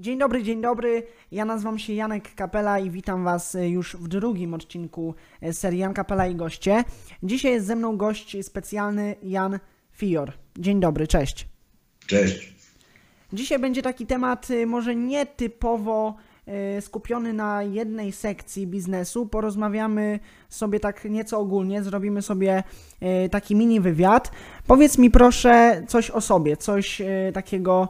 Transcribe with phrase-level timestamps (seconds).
[0.00, 1.02] Dzień dobry, dzień dobry.
[1.32, 5.78] Ja nazywam się Janek Kapela i witam Was e, już w drugim odcinku e, serii
[5.78, 6.84] Jan Kapela i goście.
[7.22, 9.58] Dzisiaj jest ze mną gość specjalny Jan
[9.92, 10.32] Fior.
[10.58, 11.48] Dzień dobry, cześć.
[12.06, 12.54] Cześć.
[13.32, 16.16] Dzisiaj będzie taki temat e, może nietypowo
[16.80, 19.26] skupiony na jednej sekcji biznesu.
[19.26, 20.18] Porozmawiamy
[20.48, 22.62] sobie tak nieco ogólnie, zrobimy sobie
[23.00, 24.30] e, taki mini wywiad.
[24.66, 27.88] Powiedz mi proszę coś o sobie, coś e, takiego,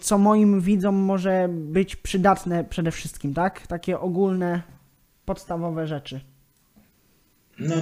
[0.00, 3.66] co moim widzom może być przydatne przede wszystkim, tak?
[3.66, 4.62] Takie ogólne,
[5.24, 6.20] podstawowe rzeczy.
[7.58, 7.74] No,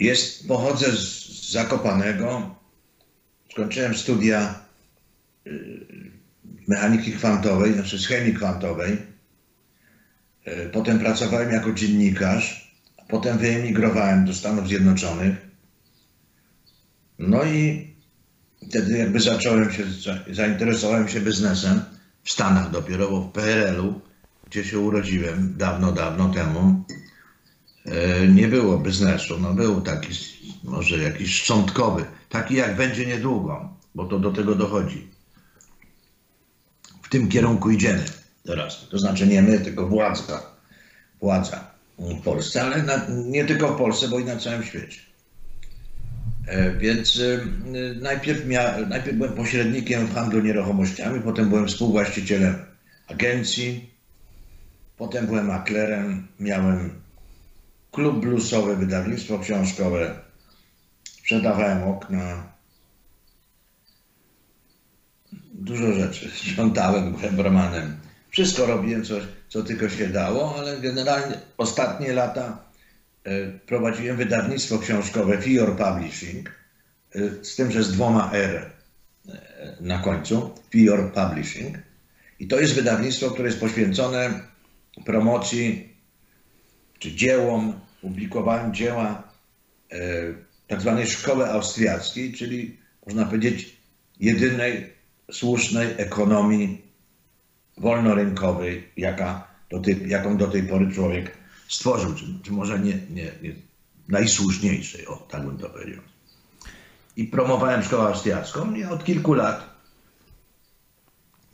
[0.00, 2.54] jest, pochodzę z Zakopanego.
[3.52, 4.60] Skończyłem studia
[5.46, 6.10] y,
[6.70, 8.92] mechaniki kwantowej, znaczy z chemii kwantowej.
[10.48, 12.74] Y, Potem pracowałem jako dziennikarz,
[13.08, 15.34] potem wyemigrowałem do Stanów Zjednoczonych.
[17.18, 17.90] No i
[18.68, 21.80] wtedy jakby zacząłem się, za- zainteresowałem się biznesem
[22.24, 24.00] w Stanach dopiero, bo w PRL-u,
[24.50, 26.84] gdzie się urodziłem dawno, dawno temu,
[27.86, 29.38] e, nie było biznesu.
[29.40, 30.08] No był taki,
[30.64, 35.09] może jakiś szczątkowy, taki jak będzie niedługo, bo to do tego dochodzi.
[37.10, 38.04] Tym kierunku idziemy
[38.44, 38.86] teraz.
[38.90, 40.42] To znaczy nie my, tylko władza.
[41.20, 45.00] Władza w Polsce, ale na, nie tylko w Polsce, bo i na całym świecie.
[46.46, 47.46] E, Więc y,
[48.00, 52.54] najpierw, mia, najpierw byłem pośrednikiem w handlu nieruchomościami, potem byłem współwłaścicielem
[53.08, 53.90] agencji,
[54.96, 56.90] potem byłem maklerem, miałem
[57.90, 60.20] klub bluesowy, wydawnictwo książkowe,
[61.04, 62.52] sprzedawałem okna,
[65.60, 66.30] dużo rzeczy.
[66.30, 67.96] Sprzątałem, byłem bramanem.
[68.30, 69.14] Wszystko robiłem, co,
[69.48, 72.64] co tylko się dało, ale generalnie ostatnie lata
[73.24, 76.50] e, prowadziłem wydawnictwo książkowe Fior Publishing,
[77.14, 78.70] e, z tym, że z dwoma R
[79.28, 81.78] e, na końcu, Fior Publishing.
[82.38, 84.40] I to jest wydawnictwo, które jest poświęcone
[85.04, 85.94] promocji
[86.98, 89.30] czy dziełom, publikowałem dzieła
[90.66, 93.76] tak zwanej szkoły austriackiej, czyli można powiedzieć
[94.20, 94.92] jedynej
[95.32, 96.82] słusznej ekonomii
[97.78, 103.32] wolnorynkowej, jaka do tej, jaką do tej pory człowiek stworzył, czy, czy może nie, nie,
[103.42, 103.54] nie
[104.08, 106.02] najsłuszniejszej, o tak bym to powiedział.
[107.16, 109.70] I promowałem szkołę austriacką i od kilku lat,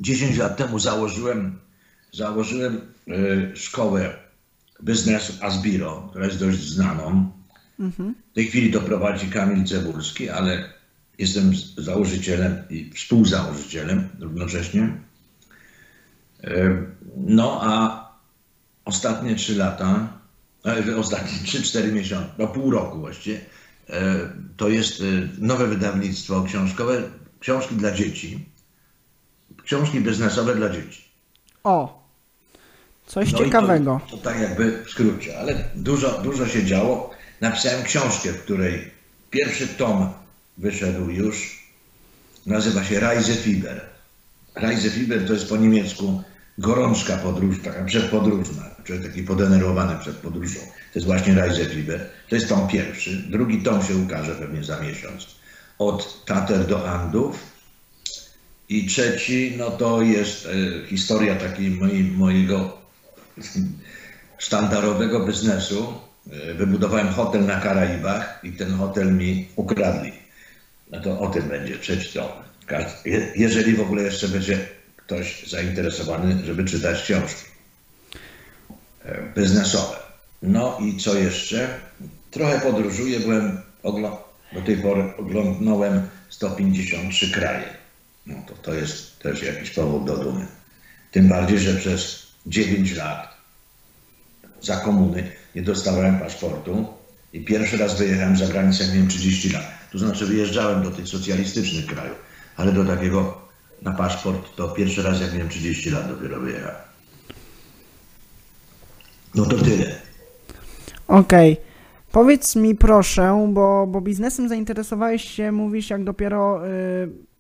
[0.01, 1.59] 10 lat temu założyłem,
[2.13, 4.17] założyłem e, szkołę
[4.83, 7.31] biznesu Asbiro, która jest dość znaną.
[8.33, 10.76] W tej chwili to prowadzi Kamil Cebulski, ale
[11.19, 14.97] jestem założycielem i współzałożycielem równocześnie.
[16.45, 16.83] E,
[17.17, 18.07] No a
[18.85, 20.09] ostatnie trzy lata,
[20.67, 23.41] e, ostatnie 3-4 miesiące, no pół roku właściwie,
[23.91, 24.17] e,
[24.57, 25.03] to jest
[25.39, 27.03] nowe wydawnictwo książkowe,
[27.41, 28.49] książki dla dzieci,
[29.65, 31.05] książki biznesowe dla dzieci.
[31.65, 32.07] O,
[33.07, 34.01] coś No ciekawego.
[34.11, 37.11] To, to tak jakby w skrócie, ale dużo, dużo się działo.
[37.41, 38.91] Napisałem książkę, w której
[39.31, 40.13] pierwszy tom
[40.59, 41.67] wyszedł już.
[42.47, 43.81] Nazywa się Reisefieber.
[44.55, 46.23] Reisefieber to jest po niemiecku
[46.59, 50.61] gorączka podróż, taka przedpodróżna, czyli taki podenerwowany przed podróżą.
[50.61, 52.11] To jest właśnie Reisefieber.
[52.29, 53.17] To jest tom pierwszy.
[53.17, 55.27] Drugi tom się ukaże pewnie za miesiąc.
[55.79, 57.57] Od Tater do Andów.
[58.69, 62.79] I trzeci, no to jest e, historia takiej mojej, mojego
[64.39, 65.95] sztandarowego biznesu.
[66.33, 70.26] E, Wybudowałem hotel na Karaibach i ten hotel mi ukradli.
[70.91, 72.29] No to o tym będzie trzeci tom.
[73.37, 74.59] Jeżeli w ogóle jeszcze będzie
[74.97, 77.43] ktoś zainteresowany, żeby czytać książki
[79.05, 79.97] e, biznesowe.
[80.43, 81.81] No i co jeszcze?
[82.31, 83.61] Trochę podróżuję, byłem
[84.53, 87.77] do tej pory oglądnąłem 153 kraje.
[88.27, 90.47] No to, to jest też jakiś powód do dumy.
[91.11, 93.37] Tym bardziej, że przez 9 lat
[94.63, 96.87] za komuny nie dostawałem paszportu
[97.33, 99.76] i pierwszy raz wyjechałem za granicę, miałem 30 lat.
[99.93, 102.17] To znaczy wyjeżdżałem do tych socjalistycznych krajów,
[102.57, 103.41] ale do takiego
[103.83, 106.77] na paszport to pierwszy raz, jak miałem 30 lat dopiero wyjechałem.
[109.35, 110.01] No to tyle.
[111.09, 111.57] Okej.
[112.13, 116.67] Powiedz mi proszę, bo, bo biznesem zainteresowałeś się, mówisz, jak dopiero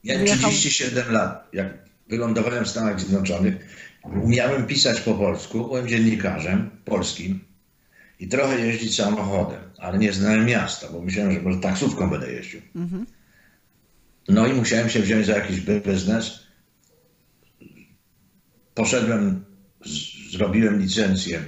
[0.04, 0.50] yy, wyjechał...
[0.50, 1.78] 37 lat, jak
[2.08, 3.56] wylądowałem w Stanach Zjednoczonych,
[4.22, 7.40] umiałem pisać po polsku, byłem dziennikarzem polskim
[8.20, 12.60] i trochę jeździć samochodem, ale nie znałem miasta, bo myślałem, że może taksówką będę jeździł.
[14.28, 16.46] No i musiałem się wziąć za jakiś bi- biznes.
[18.74, 19.44] Poszedłem,
[20.30, 21.40] zrobiłem licencję,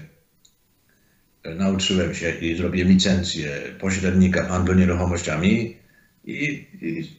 [1.56, 5.76] nauczyłem się i zrobiłem licencję pośrednika handlu nieruchomościami
[6.24, 7.10] i, i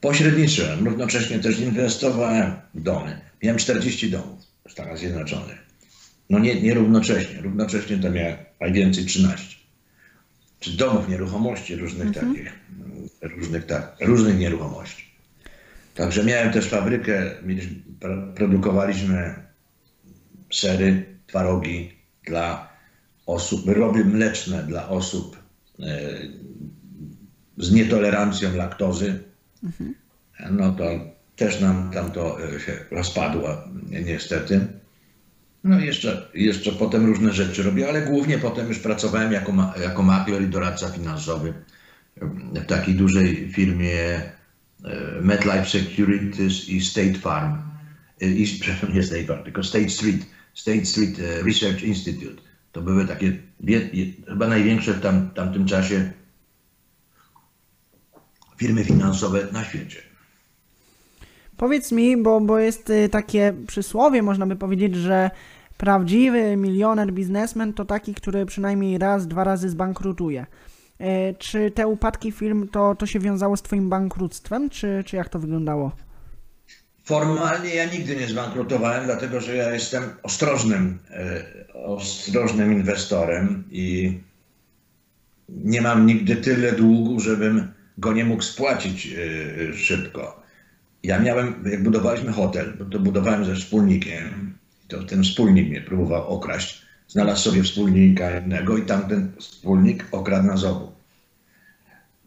[0.00, 0.84] pośredniczyłem.
[0.88, 3.20] Równocześnie też inwestowałem w domy.
[3.42, 5.58] Miałem 40 domów w Stanach Zjednoczonych.
[6.30, 7.40] No nie, nie równocześnie.
[7.40, 9.56] Równocześnie to miałem najwięcej 13.
[10.62, 12.26] Czy domów nieruchomości różnych mhm.
[12.26, 12.52] takich,
[13.22, 15.04] różnych, tak, różnych nieruchomości.
[15.94, 17.30] Także miałem też fabrykę,
[18.34, 19.34] produkowaliśmy
[20.52, 21.92] sery, twarogi
[22.26, 22.68] dla
[23.26, 25.36] osób, wyroby mleczne dla osób
[25.80, 26.08] e,
[27.56, 29.22] z nietolerancją laktozy.
[29.64, 29.94] Mhm.
[30.50, 30.84] No to
[31.36, 33.48] też nam tam to e, się rozpadło
[34.04, 34.66] niestety.
[35.64, 40.02] No i jeszcze, jeszcze potem różne rzeczy robię, ale głównie potem już pracowałem jako, jako
[40.02, 41.54] makler i doradca finansowy
[42.54, 44.32] w takiej dużej firmie e,
[45.20, 47.56] MetLife Securities i State Farm.
[48.20, 52.42] E, I, przepraszam, nie State Farm, tylko State Street, State Street e, Research Institute.
[52.72, 53.38] To były takie
[54.28, 56.12] chyba największe w tam, tamtym czasie
[58.56, 60.11] firmy finansowe na świecie.
[61.62, 65.30] Powiedz mi, bo, bo jest takie przysłowie, można by powiedzieć, że
[65.76, 70.46] Prawdziwy milioner, biznesmen to taki, który przynajmniej raz, dwa razy zbankrutuje.
[70.98, 75.28] E, czy te upadki firm to, to się wiązało z Twoim bankructwem, czy, czy jak
[75.28, 75.92] to wyglądało?
[77.04, 81.44] Formalnie ja nigdy nie zbankrutowałem, dlatego że ja jestem ostrożnym, e,
[81.74, 84.18] ostrożnym inwestorem i
[85.48, 89.16] nie mam nigdy tyle długu, żebym go nie mógł spłacić
[89.74, 90.41] szybko.
[91.02, 94.54] Ja miałem, jak budowaliśmy hotel, to budowałem ze wspólnikiem
[94.92, 96.82] to ten wspólnik mnie próbował okraść.
[97.08, 100.92] Znalazł sobie wspólnika innego i tamten wspólnik okradł nas obu.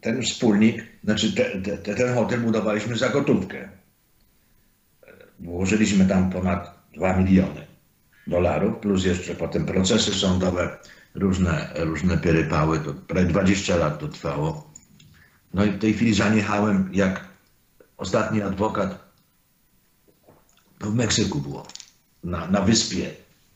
[0.00, 1.44] Ten wspólnik, znaczy te,
[1.76, 3.68] te, ten hotel budowaliśmy za gotówkę.
[5.40, 7.66] Włożyliśmy tam ponad 2 miliony
[8.26, 10.76] dolarów, plus jeszcze potem procesy sądowe,
[11.14, 14.70] różne, różne pierypały, to prawie 20 lat to trwało.
[15.54, 17.24] No i w tej chwili zaniechałem, jak
[17.96, 18.98] ostatni adwokat,
[20.80, 21.66] w Meksyku było
[22.24, 23.10] na, na wyspie,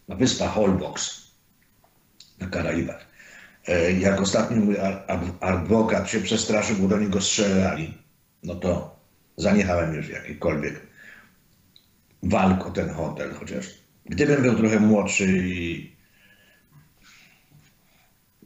[0.08, 1.22] na wyspach Holbox,
[2.38, 3.06] na Karaibach.
[3.66, 4.76] E, jak ostatni mój
[5.40, 7.98] adwokat się przestraszył, bo do niego strzelali,
[8.42, 8.96] no to
[9.36, 10.86] zaniechałem już jakikolwiek
[12.22, 13.66] walk o ten hotel, chociaż
[14.04, 15.26] gdybym był trochę młodszy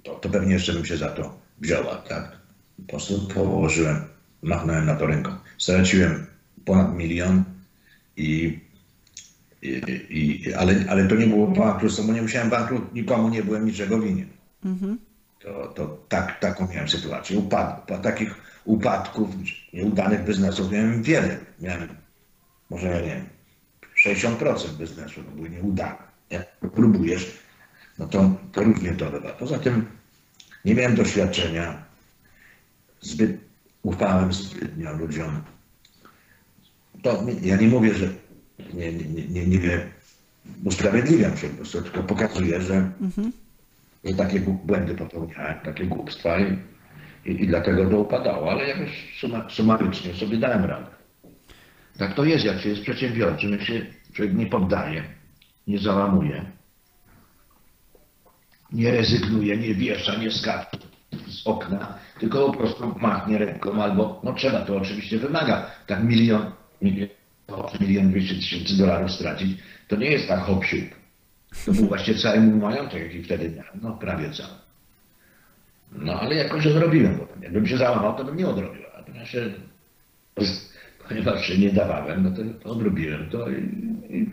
[0.05, 2.39] to, to pewnie jeszcze bym się za to wzięła, tak?
[2.77, 4.05] Po prostu położyłem,
[4.45, 5.31] machnąłem na to ręką.
[5.59, 6.27] Straciłem
[6.65, 7.45] ponad milion
[8.17, 8.59] i
[9.63, 14.01] i, ale, ale to nie było bankructwo, bo nie musiałem bankrut, nikomu nie byłem niczego
[14.01, 14.29] winien.
[14.65, 14.99] Mhm.
[15.39, 17.39] To, to tak, taką miałem sytuację.
[17.39, 19.29] Upad, takich upadków,
[19.73, 21.39] nieudanych biznesów miałem wiele.
[21.61, 21.89] Miałem
[22.71, 23.27] może, nie wiem,
[24.07, 25.97] 60% biznesu to były nieudane.
[26.31, 27.39] Jak próbujesz,
[27.99, 29.31] no to, to różnie to bywa.
[29.31, 29.87] Poza tym
[30.65, 31.85] nie miałem doświadczenia,
[33.01, 33.44] zbyt
[33.85, 35.43] ufałem zbytnio ludziom.
[37.03, 38.09] To ja nie mówię, że
[38.75, 39.87] nie, nie, nie, nie
[40.65, 43.33] usprawiedliwiam się po prostu, tylko pokazuję, że, mhm.
[44.05, 46.59] że takie błędy popełniałem, takie głupstwa i,
[47.25, 50.87] i, i dlatego to upadało, ale jakoś suma, sumarycznie sobie dałem radę.
[51.99, 55.05] Tak to jest, jak się jest przedsiębiorczym, jak się człowiek nie poddaje,
[55.67, 56.45] nie załamuje,
[58.73, 60.94] nie rezygnuje, nie wiesza, nie skacze
[61.29, 66.51] z okna, tylko po prostu machnie ręką albo, no trzeba, to oczywiście wymaga, tak milion,
[66.83, 67.09] milion
[67.81, 69.59] milion dwieście tysięcy dolarów stracić,
[69.89, 70.65] to nie jest tak hop
[71.65, 73.81] To był właśnie cały mój majątek, jaki wtedy miałem.
[73.83, 74.55] No prawie cały.
[75.93, 78.83] No ale jakoś odrobiłem, bo jakbym się załamał, to bym nie odrobił.
[78.99, 79.53] A ponieważ się,
[81.09, 83.55] ponieważ się nie dawałem, no to, to odrobiłem to i,
[84.11, 84.31] i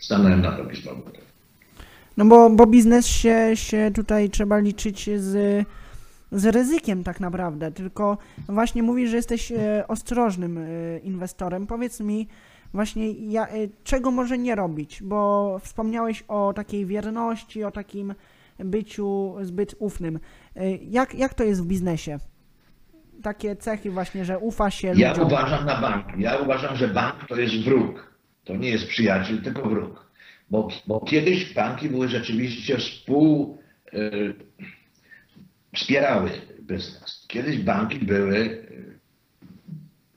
[0.00, 1.22] stanąłem na nogi z powrotem.
[2.16, 5.64] No bo, bo biznes się, się tutaj trzeba liczyć z
[6.32, 8.18] z ryzykiem tak naprawdę, tylko
[8.48, 11.66] właśnie mówisz, że jesteś e, ostrożnym e, inwestorem.
[11.66, 12.28] Powiedz mi
[12.74, 13.52] właśnie, ja, e,
[13.84, 18.14] czego może nie robić, bo wspomniałeś o takiej wierności, o takim
[18.58, 20.18] byciu zbyt ufnym.
[20.90, 22.18] Jak, jak to jest w biznesie?
[23.22, 25.26] Takie cechy właśnie, że ufa się Ja ludziom.
[25.26, 26.04] uważam na bank.
[26.18, 28.12] Ja uważam, że bank to jest wróg.
[28.44, 30.10] To nie jest przyjaciel, tylko wróg.
[30.50, 33.58] Bo, bo kiedyś banki były rzeczywiście współ
[35.74, 37.24] wspierały biznes.
[37.28, 38.66] Kiedyś banki były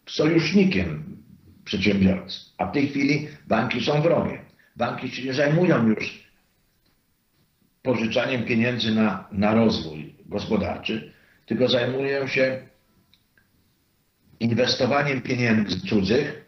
[0.07, 1.17] e, sojusznikiem
[1.65, 4.37] przedsiębiorcy, a w tej chwili banki są wrogiem.
[4.75, 6.23] Banki się nie zajmują już
[7.81, 11.13] pożyczaniem pieniędzy na, na rozwój gospodarczy,
[11.45, 12.61] tylko zajmują się
[14.39, 16.45] inwestowaniem pieniędzy cudzych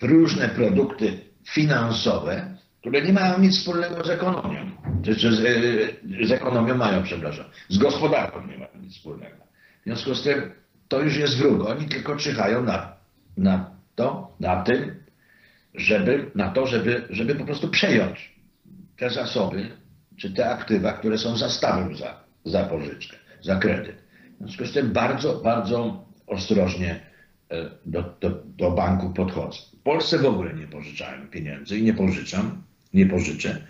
[0.00, 1.18] w różne produkty
[1.48, 4.70] finansowe, które nie mają nic wspólnego z ekonomią.
[5.04, 7.44] Z, z ekonomią mają, przepraszam.
[7.68, 9.36] Z gospodarką nie mają nic wspólnego.
[9.80, 10.52] W związku z tym
[10.88, 11.68] to już jest wróg.
[11.68, 12.96] Oni tylko czyhają na,
[13.36, 14.94] na to, na tym,
[15.74, 18.34] żeby, na to, żeby, żeby po prostu przejąć
[18.96, 19.70] te zasoby,
[20.16, 23.96] czy te aktywa, które są zastawem za, za pożyczkę, za kredyt.
[24.40, 27.00] W związku z tym bardzo, bardzo ostrożnie
[27.50, 29.58] e, do, do, do banku podchodzę.
[29.80, 32.62] W Polsce w ogóle nie pożyczałem pieniędzy i nie pożyczam,
[32.94, 33.66] nie pożyczę.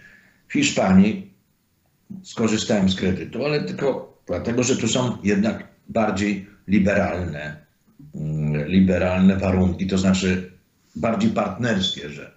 [0.48, 1.34] W Hiszpanii
[2.22, 7.66] skorzystałem z kredytu, ale tylko dlatego, że tu są jednak bardziej liberalne,
[8.14, 10.52] mm, liberalne warunki, to znaczy
[10.96, 12.32] bardziej partnerskie, że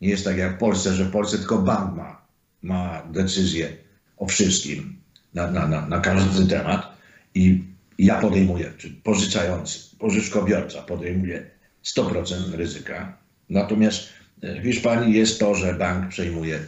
[0.00, 2.26] nie jest tak jak w Polsce, że w Polsce tylko bank ma,
[2.62, 3.76] ma decyzję
[4.16, 4.96] o wszystkim
[5.34, 6.96] na, na, na, na każdy temat
[7.34, 7.64] i
[7.98, 11.50] ja podejmuję, czy pożyczający, pożyczkobiorca podejmuje
[11.84, 13.18] 100% ryzyka.
[13.50, 14.08] Natomiast
[14.44, 16.60] w Hiszpanii jest to, że bank przejmuje,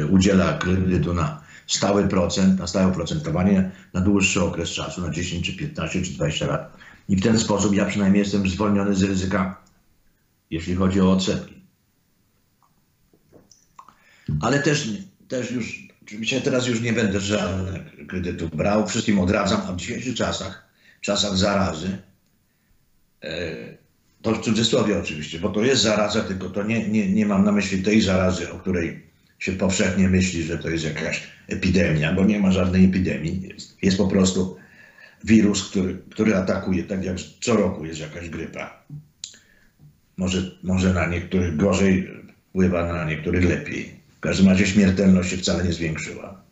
[0.00, 5.46] e, udziela kredytu na stały procent, na stałe oprocentowanie na dłuższy okres czasu, na 10
[5.46, 6.76] czy 15 czy 20 lat.
[7.08, 9.62] I w ten sposób ja przynajmniej jestem zwolniony z ryzyka,
[10.50, 11.54] jeśli chodzi o odsetki.
[14.40, 14.88] Ale też,
[15.28, 20.14] też już, oczywiście teraz już nie będę żadnych kredytów brał, wszystkim odradzam, a w dzisiejszych
[20.14, 20.68] czasach,
[21.00, 21.98] czasach zarazy,
[23.22, 23.79] e,
[24.22, 27.52] to w cudzysłowie oczywiście, bo to jest zaraza, tylko to nie, nie, nie mam na
[27.52, 29.02] myśli tej zarazy, o której
[29.38, 33.48] się powszechnie myśli, że to jest jakaś epidemia, bo nie ma żadnej epidemii.
[33.48, 34.56] Jest, jest po prostu
[35.24, 38.84] wirus, który, który atakuje, tak jak co roku jest jakaś grypa.
[40.16, 42.08] Może, może na niektórych gorzej
[42.50, 44.00] wpływa, na niektórych lepiej.
[44.16, 46.42] W każdym razie śmiertelność się wcale nie zwiększyła.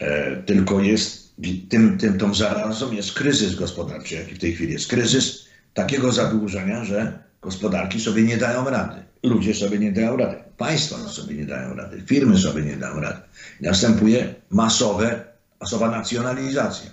[0.00, 1.34] E, tylko jest,
[1.68, 4.88] tym, tym, tą zarazą jest kryzys gospodarczy, jaki w tej chwili jest.
[4.88, 5.43] Kryzys
[5.74, 9.02] takiego zadłużenia, że gospodarki sobie nie dają rady.
[9.22, 10.36] Ludzie sobie nie dają rady.
[10.56, 12.02] Państwa sobie nie dają rady.
[12.06, 13.20] Firmy sobie nie dają rady.
[13.60, 15.24] Następuje masowe,
[15.60, 16.90] masowa nacjonalizacja.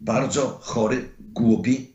[0.00, 1.92] Bardzo chory, głupi,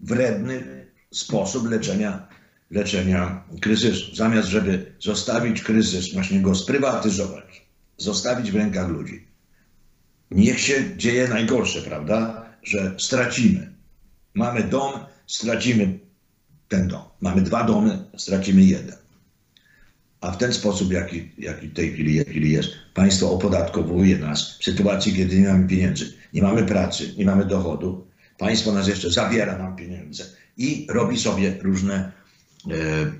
[0.00, 2.28] wredny sposób leczenia
[2.70, 4.16] leczenia kryzysu.
[4.16, 7.66] Zamiast, żeby zostawić kryzys, właśnie go sprywatyzować,
[7.96, 9.26] zostawić w rękach ludzi.
[10.30, 12.46] Niech się dzieje najgorsze, prawda?
[12.62, 13.75] Że stracimy.
[14.36, 14.92] Mamy dom,
[15.26, 15.98] stracimy
[16.68, 17.02] ten dom.
[17.20, 18.96] Mamy dwa domy, stracimy jeden.
[20.20, 24.64] A w ten sposób, jaki, jaki w tej chwili, chwili jest, państwo opodatkowuje nas w
[24.64, 28.06] sytuacji, kiedy nie mamy pieniędzy, nie mamy pracy, nie mamy dochodu.
[28.38, 30.24] Państwo nas jeszcze zabiera nam pieniądze
[30.56, 32.12] i robi sobie różne
[32.70, 33.12] E,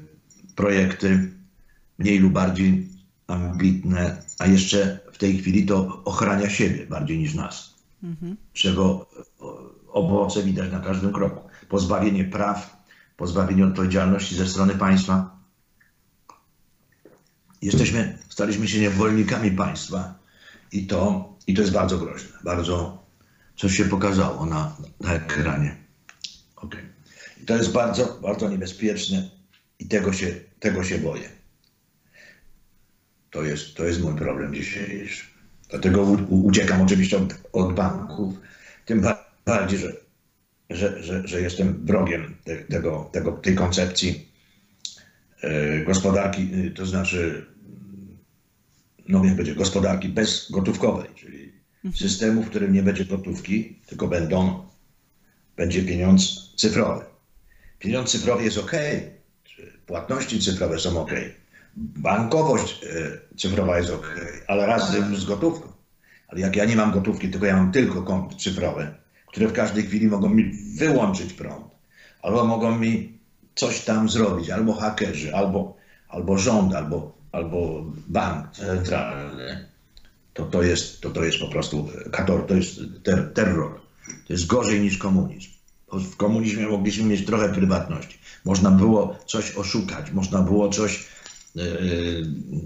[0.54, 1.30] projekty
[1.98, 2.88] mniej lub bardziej
[3.26, 7.74] ambitne, a jeszcze w tej chwili to ochrania siebie bardziej niż nas.
[8.02, 8.36] Mhm.
[8.52, 9.06] Czego
[9.96, 11.48] owoce widać na każdym kroku.
[11.68, 12.76] Pozbawienie praw,
[13.16, 15.36] pozbawienie odpowiedzialności ze strony państwa.
[17.62, 20.14] Jesteśmy, staliśmy się niewolnikami państwa
[20.72, 22.38] i to, i to jest bardzo groźne.
[22.44, 23.04] Bardzo
[23.56, 25.76] coś się pokazało na, na ekranie.
[26.56, 26.82] Okay.
[27.42, 29.30] I to jest bardzo, bardzo niebezpieczne
[29.78, 31.28] i tego się, tego się boję.
[33.30, 35.26] To jest, to jest mój problem dzisiejszy.
[35.70, 38.34] Dlatego uciekam oczywiście od, od banków,
[38.84, 39.92] tym bardziej, że,
[40.70, 44.28] że, że, że jestem wrogiem te, tego, tego, tej koncepcji
[45.42, 47.46] e, gospodarki, y, to znaczy,
[49.08, 51.52] no jak będzie, gospodarki bezgotówkowej, czyli
[51.84, 51.94] mhm.
[51.94, 54.66] systemu, w którym nie będzie gotówki, tylko będą,
[55.56, 57.04] będzie pieniądz cyfrowy.
[57.78, 58.72] Pieniądz cyfrowy jest ok,
[59.86, 61.10] płatności cyfrowe są ok,
[61.76, 65.72] bankowość e, cyfrowa jest ok, ale razem z gotówką.
[66.28, 69.05] Ale jak ja nie mam gotówki, tylko ja mam tylko konto cyfrowe,
[69.36, 71.66] które w każdej chwili mogą mi wyłączyć prąd,
[72.22, 73.18] albo mogą mi
[73.54, 75.76] coś tam zrobić, albo hakerzy, albo,
[76.08, 79.68] albo rząd, albo, albo bank centralny,
[80.34, 83.80] to to jest, to, to jest po prostu kator, to jest ter, terror.
[84.26, 85.48] To jest gorzej niż komunizm.
[85.92, 88.18] W komunizmie mogliśmy mieć trochę prywatności.
[88.44, 91.08] Można było coś oszukać, można było coś,
[91.54, 91.64] yy,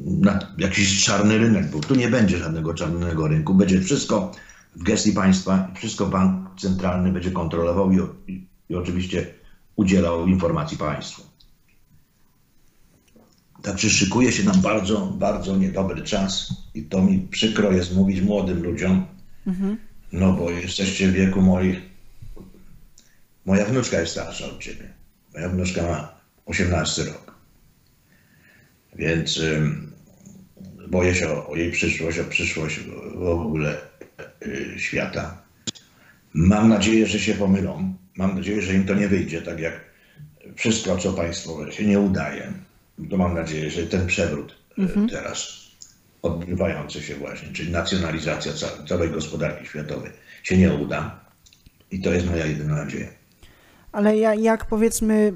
[0.07, 1.81] na, jakiś czarny rynek był.
[1.81, 4.33] Tu nie będzie żadnego czarnego rynku, będzie wszystko
[4.77, 7.99] w gestii państwa, wszystko bank centralny będzie kontrolował i,
[8.33, 9.27] i, i oczywiście
[9.77, 11.23] udzielał informacji państwu.
[13.63, 18.63] Także szykuje się nam bardzo, bardzo niedobry czas i to mi przykro jest mówić młodym
[18.63, 19.07] ludziom,
[19.47, 19.77] mhm.
[20.13, 21.79] no bo jesteście w wieku moich,
[23.47, 24.95] moja wnuczka jest starsza od ciebie.
[25.35, 26.15] Moja wnuczka ma
[26.47, 27.35] 18 rok.
[28.97, 29.41] Więc
[30.89, 32.81] boję się o, o, jej przyszłość, o przyszłość
[33.15, 33.90] w ogóle
[34.77, 35.43] świata.
[36.35, 37.95] Mam nadzieję, że się pomylą.
[38.17, 39.81] Mam nadzieję, że im to nie wyjdzie, tak jak
[40.57, 42.53] wszystko, co państwo się nie udaje.
[43.11, 45.09] To mam nadzieję, że ten przewrót y, mhm.
[45.09, 45.61] teraz
[46.23, 48.53] odbywający się właśnie, czyli nacjonalizacja
[48.89, 50.11] całej gospodarki światowej
[50.43, 51.21] się nie uda.
[51.91, 53.21] I to jest moja jedyna nadzieja
[53.93, 55.33] ale jak powiedzmy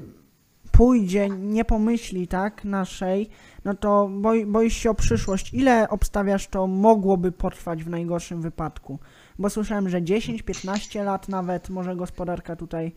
[0.77, 3.29] pójdzie, nie pomyśli, tak, naszej,
[3.65, 5.53] no to boi, boisz się o przyszłość.
[5.53, 8.99] Ile obstawiasz to mogłoby potrwać w najgorszym wypadku?
[9.39, 12.91] Bo słyszałem, że 10-15 lat nawet może gospodarka tutaj.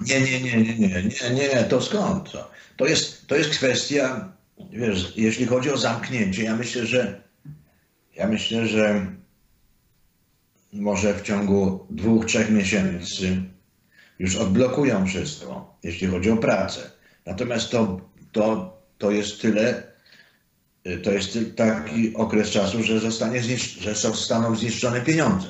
[0.00, 2.32] Nie, nie, nie, nie, nie, nie, nie, to skąd?
[2.32, 4.32] To, to, jest, to jest kwestia,
[4.72, 7.22] wiesz, jeśli chodzi o zamknięcie, ja myślę, że
[8.16, 9.06] ja myślę, że
[10.72, 13.42] może w ciągu dwóch, trzech miesięcy
[14.20, 16.90] już odblokują wszystko, jeśli chodzi o pracę.
[17.26, 18.00] Natomiast to,
[18.32, 19.82] to, to jest tyle,
[21.02, 25.48] to jest taki okres czasu, że, zostanie zniszcz, że zostaną zniszczone pieniądze.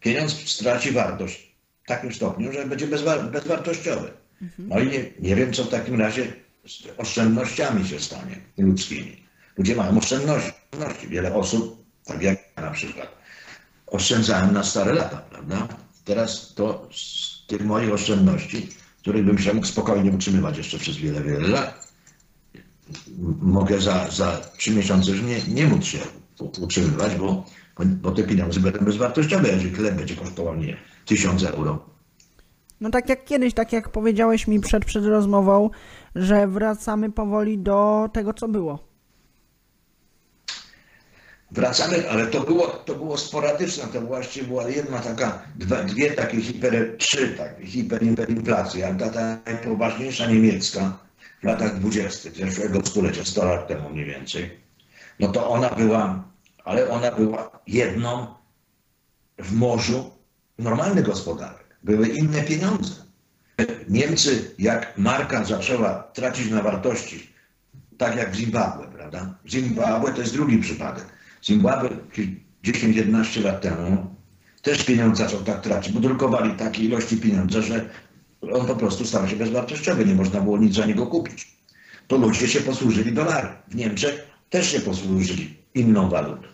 [0.00, 4.10] Pieniądz straci wartość w takim stopniu, że będzie bezwar bezwartościowy.
[4.58, 6.32] No i nie, nie wiem, co w takim razie
[6.66, 9.24] z oszczędnościami się stanie ludzkimi.
[9.58, 11.08] Ludzie mają oszczędności.
[11.08, 13.08] Wiele osób, tak jak ja na przykład,
[13.86, 15.68] oszczędzałem na stare lata, prawda?
[16.04, 16.88] Teraz to
[17.44, 18.68] z tych moich oszczędności,
[19.00, 21.88] których bym się mógł spokojnie utrzymywać jeszcze przez wiele, wiele lat,
[23.42, 25.98] mogę za, za trzy miesiące już nie, nie móc się
[26.60, 27.44] utrzymywać, bo,
[28.02, 31.84] bo te pieniądze będą bezwartościowe, jeżeli chleb będzie kosztował mnie tysiąc euro.
[32.80, 35.70] No tak jak kiedyś, tak jak powiedziałeś mi przed, przed rozmową,
[36.14, 38.93] że wracamy powoli do tego, co było.
[41.54, 45.42] Wracamy, ale to było, to było sporadyczne, to właściwie była jedna taka,
[45.86, 50.98] dwie takie hiper, trzy takie hiperinflacje, a ta najpoważniejsza niemiecka
[51.40, 54.60] w latach dwudziestych zeszłego stulecia, 100 lat temu mniej więcej,
[55.20, 56.24] no to ona była,
[56.64, 58.26] ale ona była jedną
[59.38, 60.10] w morzu
[60.58, 61.76] normalnych gospodarek.
[61.82, 62.94] Były inne pieniądze.
[63.88, 67.30] Niemcy, jak marka zaczęła tracić na wartości,
[67.98, 69.34] tak jak w Zimbabwe, prawda?
[69.48, 71.04] Zimbabwe to jest drugi przypadek.
[71.44, 71.88] Zimbabwe
[72.64, 74.14] 10-11 lat temu
[74.62, 77.88] też pieniądze zaczął tak tracić, bo drukowali takie ilości pieniądze, że
[78.52, 81.54] on po prostu stał się bezwartościowy, nie można było nic za niego kupić.
[82.08, 83.52] To ludzie się posłużyli dolarem.
[83.68, 86.48] W Niemczech też się posłużyli inną walutą.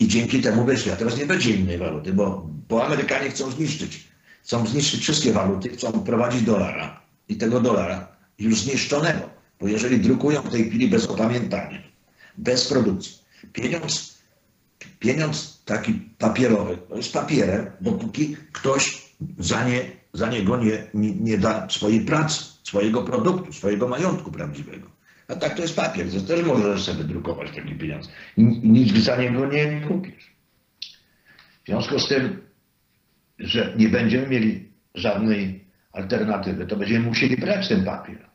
[0.00, 0.92] I dzięki temu wyszli.
[0.92, 4.08] A teraz nie będzie innej waluty, bo, bo Amerykanie chcą zniszczyć.
[4.42, 9.30] Chcą zniszczyć wszystkie waluty, chcą prowadzić dolara i tego dolara już zniszczonego.
[9.60, 11.78] Bo jeżeli drukują w tej chwili bez opamiętania,
[12.38, 13.17] bez produkcji,
[13.52, 14.18] pieniądz,
[14.98, 19.80] pieniądz taki papierowy, to jest papierem, dopóki ktoś za, nie,
[20.12, 24.90] za niego nie, nie, nie da swojej pracy, swojego produktu, swojego majątku prawdziwego.
[25.28, 28.08] A tak to jest papier, to też możesz sobie drukować taki pieniądz.
[28.36, 30.32] I nic za niego nie kupisz.
[31.64, 32.40] W związku z tym,
[33.38, 38.28] że nie będziemy mieli żadnej alternatywy, to będziemy musieli brać ten papier.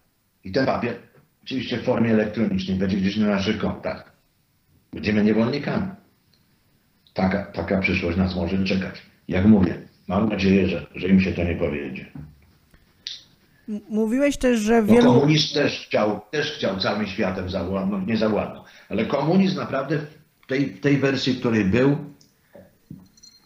[0.44, 0.96] I ten papier,
[1.44, 4.13] oczywiście w formie elektronicznej, będzie gdzieś na naszych kontach.
[4.94, 5.88] Będziemy niewolnikami.
[7.14, 9.02] Taka, taka przyszłość nas może czekać.
[9.28, 12.06] Jak mówię, mam nadzieję, że, że im się to nie powiedzie.
[13.90, 15.14] Mówiłeś też, że wielu...
[15.14, 18.64] komunizm też chciał, też chciał całym światem zawładnąć, nie zawładnął.
[18.90, 19.98] Ale komunizm naprawdę
[20.42, 21.98] w tej, tej wersji, w której był,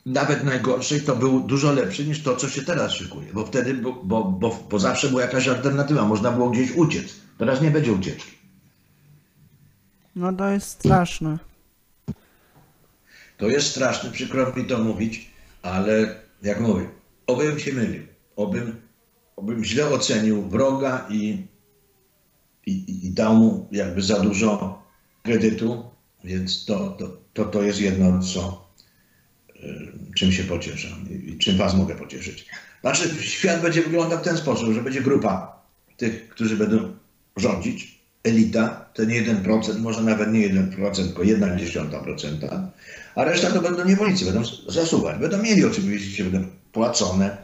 [0.06, 3.28] nawet najgorszej, to był dużo lepszy niż to, co się teraz szykuje.
[3.34, 7.16] Bo wtedy, bo, bo, bo, bo zawsze była jakaś alternatywa, można było gdzieś uciec.
[7.38, 8.37] Teraz nie będzie ucieczki.
[10.18, 11.38] No to jest straszne.
[13.38, 16.90] To jest straszne, przykro mi to mówić, ale jak mówię,
[17.28, 18.04] obym się mylił,
[18.36, 18.82] obym,
[19.36, 21.48] obym źle ocenił wroga i,
[22.66, 24.84] i, i dał mu jakby za dużo
[25.24, 25.90] kredytu,
[26.24, 28.68] więc to, to, to, to jest jedno, co,
[29.56, 32.46] y, czym się cieszę i, i czym was mogę pocieszyć.
[32.82, 35.62] Znaczy, świat będzie wyglądał w ten sposób, że będzie grupa
[35.98, 36.96] tych, którzy będą
[37.36, 37.97] rządzić,
[38.28, 42.68] elita, ten 1%, może nawet nie 1%, tylko 1,1%,
[43.16, 45.20] a reszta to będą niewolnicy, będą zasuwać.
[45.20, 47.38] Będą mieli oczywiście, będą płacone,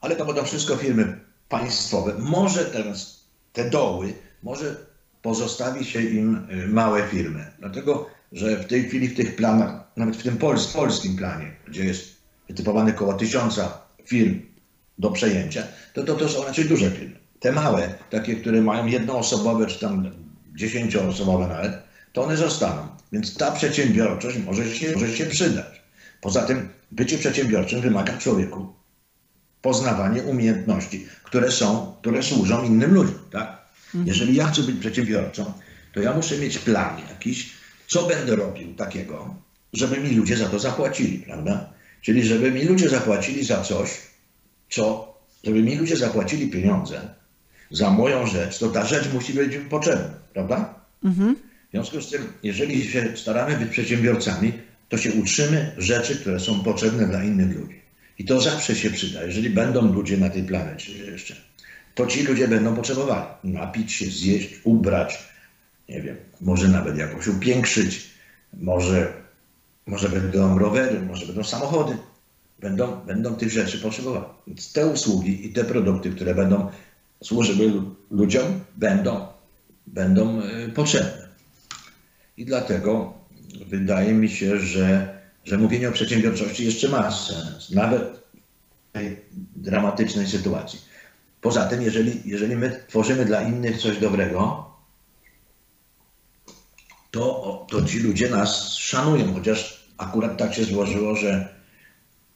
[0.00, 2.14] ale to będą wszystko firmy państwowe.
[2.18, 4.76] Może teraz te doły, może
[5.22, 7.52] pozostawi się im y, małe firmy.
[7.58, 11.84] Dlatego, że w tej chwili w tych planach, nawet w tym pols polskim planie, gdzie
[11.84, 12.16] jest
[12.48, 14.40] wytypowane około tysiąca firm
[14.98, 15.62] do przejęcia,
[15.94, 17.25] to, to, to są raczej duże firmy.
[17.40, 20.10] Te małe, takie, które mają jednoosobowe, czy tam
[20.54, 21.72] dziesięcioosobowe nawet,
[22.12, 22.88] to one zostaną.
[23.12, 25.82] Więc ta przedsiębiorczość może się, może się przydać.
[26.20, 28.76] Poza tym bycie przedsiębiorczym wymaga człowieku
[29.62, 33.18] poznawanie umiejętności, które są, które służą innym ludziom.
[33.30, 33.66] Tak?
[34.04, 35.52] Jeżeli ja chcę być przedsiębiorcą,
[35.94, 37.52] to ja muszę mieć plan jakiś,
[37.88, 39.34] co będę robił takiego,
[39.72, 41.72] żeby mi ludzie za to zapłacili, prawda?
[42.00, 43.90] Czyli żeby mi ludzie zapłacili za coś,
[44.70, 47.14] co, żeby mi ludzie zapłacili pieniądze
[47.70, 50.74] za moją rzecz, to ta rzecz musi być potrzebna, prawda?
[51.04, 51.36] Mhm.
[51.68, 54.52] W związku z tym, jeżeli się staramy być przedsiębiorcami,
[54.88, 57.80] to się uczymy rzeczy, które są potrzebne dla innych ludzi.
[58.18, 61.36] I to zawsze się przyda, jeżeli będą ludzie na tej planecie jeszcze.
[61.94, 65.28] to ci ludzie będą potrzebowali napić się, zjeść, ubrać,
[65.88, 68.10] nie wiem, może nawet jakoś upiększyć,
[68.52, 69.12] może,
[69.86, 71.96] może będą rowery, może będą samochody,
[72.58, 74.26] będą, będą tych rzeczy potrzebowali.
[74.46, 76.70] Więc te usługi i te produkty, które będą
[77.24, 79.26] służyły ludziom, będą,
[79.86, 81.28] będą e, potrzebne.
[82.36, 83.14] I dlatego
[83.66, 89.20] wydaje mi się, że, że mówienie o przedsiębiorczości jeszcze ma sens, nawet w tej
[89.56, 90.80] dramatycznej sytuacji.
[91.40, 94.70] Poza tym, jeżeli, jeżeli my tworzymy dla innych coś dobrego,
[97.10, 101.48] to, to ci ludzie nas szanują, chociaż akurat tak się złożyło, że,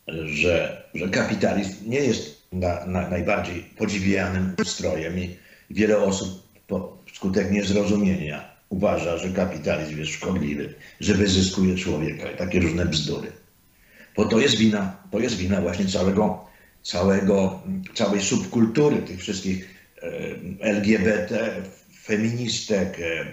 [0.09, 5.37] że, że kapitalizm nie jest na, na najbardziej podziwianym ustrojem i
[5.71, 12.61] wiele osób po, wskutek niezrozumienia uważa, że kapitalizm jest szkodliwy, że wyzyskuje człowieka i takie
[12.61, 13.33] różne bzdury.
[14.17, 16.45] Bo to jest wina, to jest wina właśnie całego,
[16.83, 17.63] całego,
[17.95, 19.69] całej subkultury tych wszystkich
[20.03, 20.11] e,
[20.61, 21.55] LGBT,
[22.03, 23.27] feministek, e,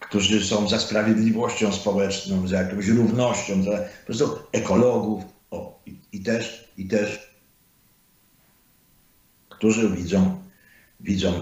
[0.00, 6.20] którzy są za sprawiedliwością społeczną, za jakąś równością, za po prostu ekologów o, i, i,
[6.20, 7.34] też, i też,
[9.48, 10.42] którzy widzą,
[11.00, 11.40] widzą,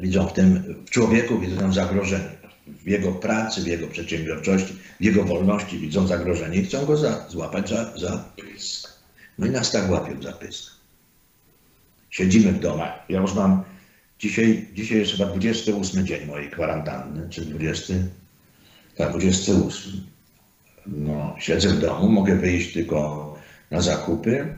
[0.00, 2.42] widzą w tym, w człowieku widzą zagrożenie.
[2.66, 7.28] W jego pracy, w jego przedsiębiorczości, w jego wolności widzą zagrożenie i chcą go za,
[7.28, 8.92] złapać za, za pysk.
[9.38, 10.72] No i nas tak łapią za pysk.
[12.10, 13.04] Siedzimy w domach.
[13.08, 13.64] Ja już mam
[14.22, 17.94] Dzisiaj, dzisiaj jest chyba 28 dzień mojej kwarantanny, czy 20?
[18.96, 19.92] Tak, 28.
[20.86, 23.34] No, siedzę w domu, mogę wyjść tylko
[23.70, 24.56] na zakupy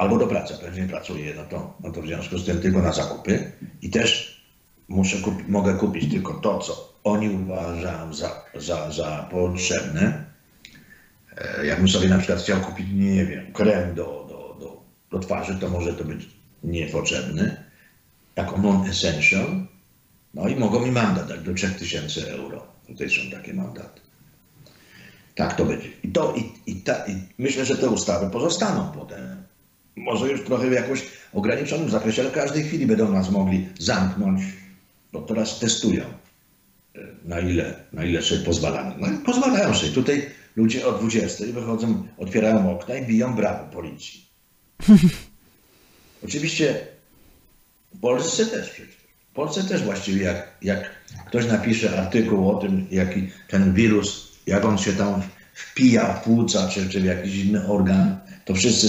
[0.00, 0.54] albo do pracy.
[0.60, 4.40] Pewnie pracuję, no to, no to w związku z tym tylko na zakupy i też
[4.88, 10.24] muszę kupi, mogę kupić tylko to, co oni uważają za, za, za potrzebne.
[11.36, 15.58] E, jakbym sobie na przykład chciał kupić, nie wiem, krem do, do, do, do twarzy,
[15.60, 16.28] to może to być
[16.64, 17.56] niepotrzebny
[18.36, 19.66] jako non-essential,
[20.34, 22.66] no i mogą mi mandat dać do 3000 euro.
[22.86, 24.00] Tutaj są takie mandaty.
[25.34, 25.88] Tak to będzie.
[26.04, 29.29] I, to, i, i, ta, i myślę, że te ustawy pozostaną potem.
[29.96, 34.42] Może już trochę w jakoś ograniczonym zakresie, ale w każdej chwili będą nas mogli zamknąć,
[35.12, 36.04] bo teraz testują,
[36.96, 38.94] e, na ile, na ile sobie pozwalamy.
[38.98, 39.92] No i pozwalają sobie.
[39.92, 40.26] Tutaj
[40.56, 44.24] ludzie o 20 wychodzą, otwierają okna i biją brawo policji.
[46.24, 46.86] Oczywiście
[47.94, 49.00] w Polsce też przecież.
[49.30, 50.90] W Polsce też właściwie jak, jak
[51.26, 55.22] ktoś napisze artykuł o tym, jaki ten wirus, jak on się tam
[55.54, 58.88] wpija w płuca czy, czy w jakiś inny organ, to wszyscy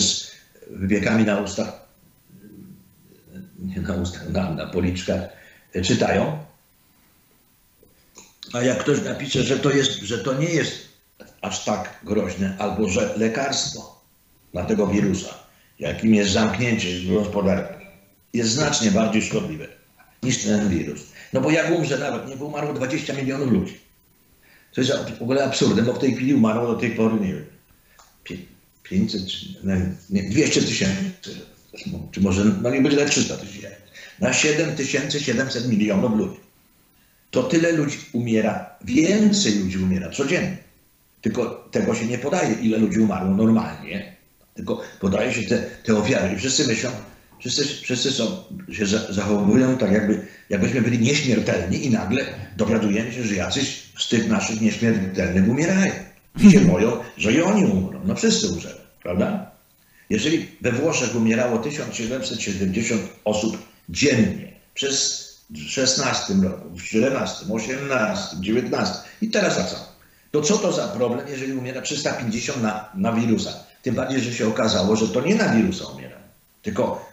[0.72, 1.82] wypiekami na ustach,
[3.60, 5.22] nie na ustach, na, na policzkach
[5.84, 6.40] czytają.
[8.54, 10.72] A jak ktoś napisze, że to, jest, że to nie jest
[11.42, 14.02] aż tak groźne, albo że lekarstwo
[14.52, 15.34] dla tego wirusa,
[15.80, 17.86] jakim jest zamknięcie gospodarki,
[18.34, 19.68] jest znacznie bardziej szkodliwe
[20.24, 21.02] niż ten wirus.
[21.34, 23.80] No bo jak umrze nawet, nie, umarło 20 milionów ludzi.
[24.74, 27.46] To jest w ogóle absurdem, bo w tej chwili umarło do tej pory, nie wiem,
[28.92, 29.22] 500,
[30.10, 31.36] nie, 200 tysięcy,
[32.12, 33.78] czy może, no nie będzie nawet 300 tysięcy,
[34.20, 36.40] na 7700 milionów ludzi.
[37.32, 40.58] To tyle ludzi umiera, więcej ludzi umiera codziennie.
[41.22, 44.16] Tylko tego się nie podaje, ile ludzi umarło normalnie,
[44.56, 46.34] tylko podaje się te, te ofiary.
[46.34, 46.92] I wszyscy myślą,
[47.42, 52.26] Wszyscy, wszyscy są, się zachowują tak, jakby, jakbyśmy byli nieśmiertelni i nagle
[52.58, 55.94] dowiadujemy się, że jacyś z tych naszych nieśmiertelnych umierają.
[56.40, 58.02] I się boją, że i oni umrą.
[58.06, 59.52] No wszyscy umrzemy, prawda?
[60.10, 63.58] Jeżeli we Włoszech umierało 1770 osób
[63.90, 65.22] dziennie przez
[65.68, 69.86] 16 roku, w 17, 18, 19 i teraz tak samo.
[70.32, 73.64] To co to za problem, jeżeli umiera 350 na, na wirusa?
[73.82, 76.18] Tym bardziej, że się okazało, że to nie na wirusa umiera,
[76.62, 77.10] tylko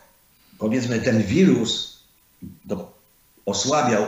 [0.58, 1.98] powiedzmy ten wirus
[3.46, 4.06] osłabiał,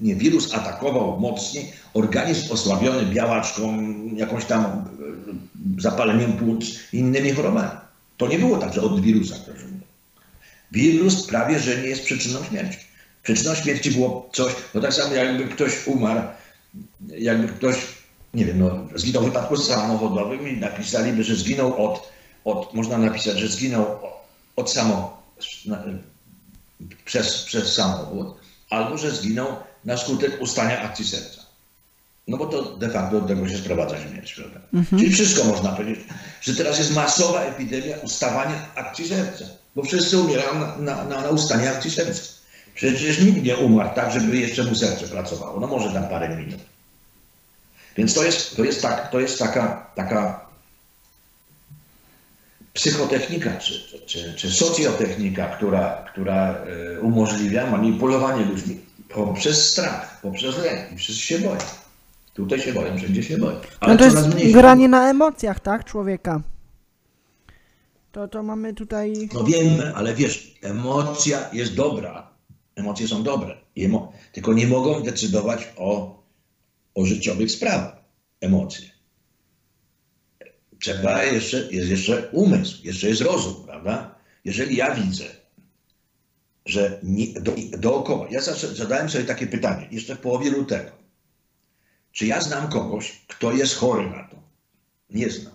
[0.00, 3.78] nie, wirus atakował mocniej organizm osłabiony białaczką,
[4.16, 4.84] jakąś tam
[5.78, 7.70] zapaleniem płuc innymi chorobami.
[8.16, 9.80] To nie było tak, że od wirusa umie.
[10.72, 12.78] Wirus prawie, że nie jest przyczyną śmierci.
[13.22, 16.20] Przyczyną śmierci było coś, no tak samo jakby ktoś umarł,
[17.08, 17.76] jakby ktoś,
[18.34, 22.12] nie wiem, no, zginął w wypadku samochodowym i napisaliby, że zginął od,
[22.44, 23.86] od można napisać, że zginął
[24.56, 25.18] od samochodu
[27.04, 28.36] przez, przez samochód,
[28.70, 31.47] albo że zginął na skutek ustania akcji serca.
[32.28, 34.60] No bo to de facto do tego się sprowadza śmierć, prawda?
[34.74, 35.02] Mhm.
[35.02, 36.04] Czyli wszystko można powiedzieć,
[36.40, 39.44] że teraz jest masowa epidemia ustawania akcji serca,
[39.76, 42.22] bo wszyscy umierają na, na, na, na ustanie akcji serca.
[42.74, 45.60] Przecież nikt nie umarł tak, żeby jeszcze mu serce pracowało.
[45.60, 46.60] No może tam parę minut.
[47.96, 50.48] Więc to jest, to jest, tak, to jest taka, taka
[52.72, 56.54] psychotechnika czy, czy, czy socjotechnika, która, która
[56.96, 61.58] e, umożliwia manipulowanie ludźmi poprzez strach, poprzez lęk i wszyscy się boją.
[62.38, 63.56] Tutaj się boją, wszędzie się boją.
[63.80, 66.40] Ale no to jest mniej granie na emocjach, tak, człowieka.
[68.12, 69.28] To, to mamy tutaj...
[69.34, 72.30] No wiem, ale wiesz, emocja jest dobra.
[72.74, 73.56] Emocje są dobre.
[73.76, 74.12] Emo...
[74.32, 76.22] Tylko nie mogą decydować o,
[76.94, 77.96] o życiowych sprawach.
[78.40, 78.98] Emocje
[80.78, 84.14] trzeba jeszcze, jest jeszcze umysł, jeszcze jest rozum, prawda?
[84.44, 85.24] Jeżeli ja widzę,
[86.66, 88.40] że nie, do, dookoła, ja
[88.72, 90.90] zadałem sobie takie pytanie, jeszcze w połowie lutego.
[92.18, 94.36] Czy ja znam kogoś, kto jest chory na to?
[95.10, 95.54] Nie znam.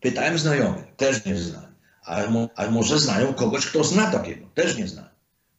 [0.00, 1.74] Pytałem znajomych, też nie znam.
[2.04, 2.22] A,
[2.56, 4.46] a może znają kogoś, kto zna takiego?
[4.54, 5.08] Też nie znam.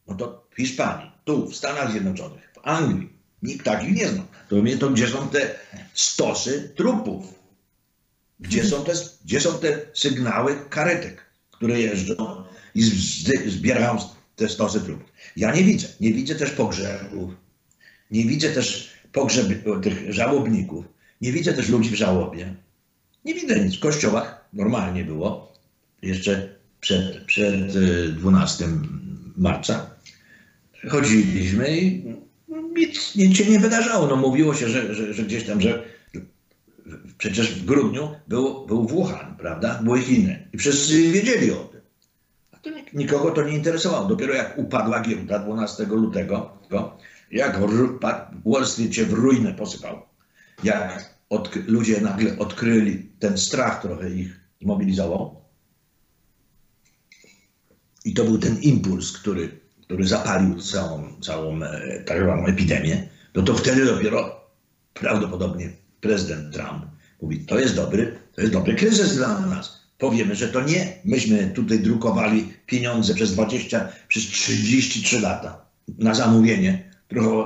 [0.08, 3.10] No to w Hiszpanii, tu, w Stanach Zjednoczonych, w Anglii,
[3.44, 4.24] nikt takich nie zna.
[4.50, 5.56] To mnie to gdzie są te
[5.94, 7.26] stosy trupów?
[8.40, 8.94] Gdzie są te,
[9.26, 12.44] gdzie są te sygnały karetek, które jeżdżą
[12.76, 12.84] i
[13.48, 13.98] zbierają
[14.36, 15.10] te stosy trupów?
[15.36, 15.88] Ja nie widzę.
[16.00, 17.32] Nie widzę też pogrzebów.
[18.12, 19.48] Nie widzę też pogrzeb
[19.84, 20.86] tych żałobników.
[21.22, 22.56] Nie widzę też ludzi w żałobie.
[23.26, 23.78] Nie widzę nic.
[23.78, 25.54] W kościołach normalnie było.
[26.02, 27.72] Jeszcze przed, przed
[28.16, 28.68] 12 y,
[29.38, 29.90] marca
[30.90, 32.04] chodziliśmy i
[32.76, 34.08] nic, nic się nie wydarzało.
[34.08, 35.84] No, mówiło się, że, że, że gdzieś tam, że
[37.18, 39.80] Przecież w grudniu był, był Wuhan, prawda?
[39.84, 40.48] Były Chiny.
[40.54, 41.82] I wszyscy wiedzieli o tym.
[42.52, 44.08] A to nikogo to nie interesowało.
[44.08, 46.58] Dopiero jak upadła giełda 12 lutego,
[47.32, 47.60] jak
[48.46, 50.02] Wall Street się w ruinę posypał,
[50.64, 51.16] jak
[51.68, 55.42] ludzie nagle odkryli ten strach, trochę ich zmobilizował.
[58.06, 63.10] I to był ten impuls, który, który zapalił całą, całą e, tak zwaną epidemię.
[63.36, 64.42] No to wtedy dopiero
[64.94, 65.70] prawdopodobnie
[66.02, 66.86] prezydent Trump
[67.22, 69.82] mówi, to jest dobry, to jest dobry kryzys dla nas.
[69.98, 75.66] Powiemy, że to nie myśmy tutaj drukowali pieniądze przez 20, przez 33 lata
[75.98, 76.91] na zamówienie,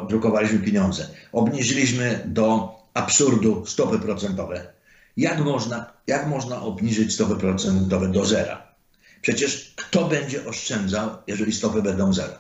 [0.10, 1.08] drukowaliśmy pieniądze.
[1.32, 4.74] Obniżyliśmy do absurdu stopy procentowe.
[5.18, 8.76] Jak można, jak można obniżyć stopy procentowe do zera?
[9.22, 12.38] Przecież kto będzie oszczędzał, jeżeli stopy będą zera?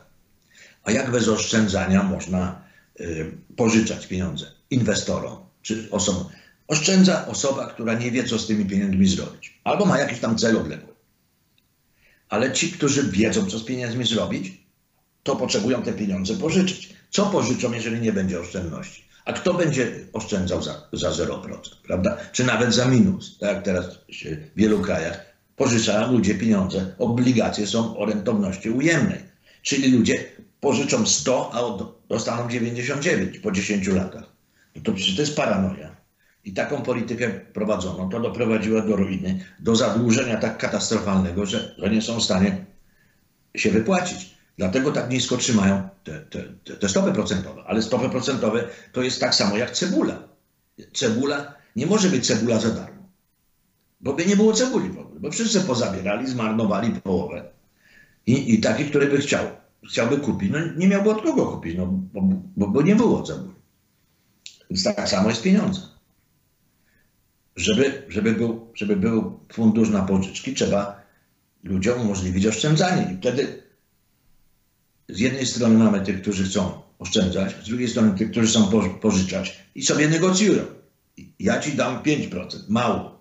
[0.83, 2.61] A jak bez oszczędzania można
[2.99, 5.45] y, pożyczać pieniądze inwestorom?
[5.65, 6.29] czy osobą.
[6.67, 9.59] Oszczędza osoba, która nie wie, co z tymi pieniędzmi zrobić.
[9.63, 10.93] Albo ma jakiś tam cel odległy.
[12.29, 14.65] Ale ci, którzy wiedzą, co z pieniędzmi zrobić,
[15.23, 16.94] to potrzebują te pieniądze pożyczyć.
[17.15, 19.05] Co pożyczą, jeżeli nie będzie oszczędności?
[19.25, 22.17] A kto będzie oszczędzał za, za 0%, prawda?
[22.31, 25.25] Czy nawet za minus, tak jak teraz w wielu krajach
[25.55, 26.95] pożyczają ludzie pieniądze.
[26.99, 29.19] Obligacje są o rentowności ujemnej.
[29.61, 30.25] Czyli ludzie
[30.59, 34.23] pożyczą 100, a dostaną 99 po 10 latach.
[34.75, 35.95] No to przecież to jest paranoja.
[36.45, 38.09] I taką politykę prowadzono.
[38.09, 42.65] To doprowadziło do ruiny, do zadłużenia tak katastrofalnego, że, że nie są w stanie
[43.55, 44.34] się wypłacić.
[44.57, 47.63] Dlatego tak nisko trzymają te, te, te stopy procentowe.
[47.67, 50.27] Ale stopy procentowe to jest tak samo jak cebula.
[50.93, 53.09] Cebula nie może być cebula za darmo.
[54.01, 55.19] Bo by nie było cebuli w ogóle.
[55.19, 57.51] Bo wszyscy pozabierali, zmarnowali połowę.
[58.27, 59.45] I, i taki, który by chciał,
[59.89, 62.21] chciałby kupić, no nie miałby od kogo kupić, no, bo,
[62.55, 63.55] bo, bo nie było cebuli.
[64.69, 65.81] Więc tak samo jest pieniądze.
[67.55, 71.01] Żeby, żeby, był, żeby był fundusz na pożyczki, trzeba
[71.63, 73.13] ludziom umożliwić oszczędzanie.
[73.13, 73.64] I wtedy
[75.09, 78.69] z jednej strony mamy tych, którzy chcą oszczędzać, z drugiej strony tych, którzy chcą
[79.01, 80.63] pożyczać i sobie negocjują.
[81.39, 83.19] Ja ci dam 5%, mało.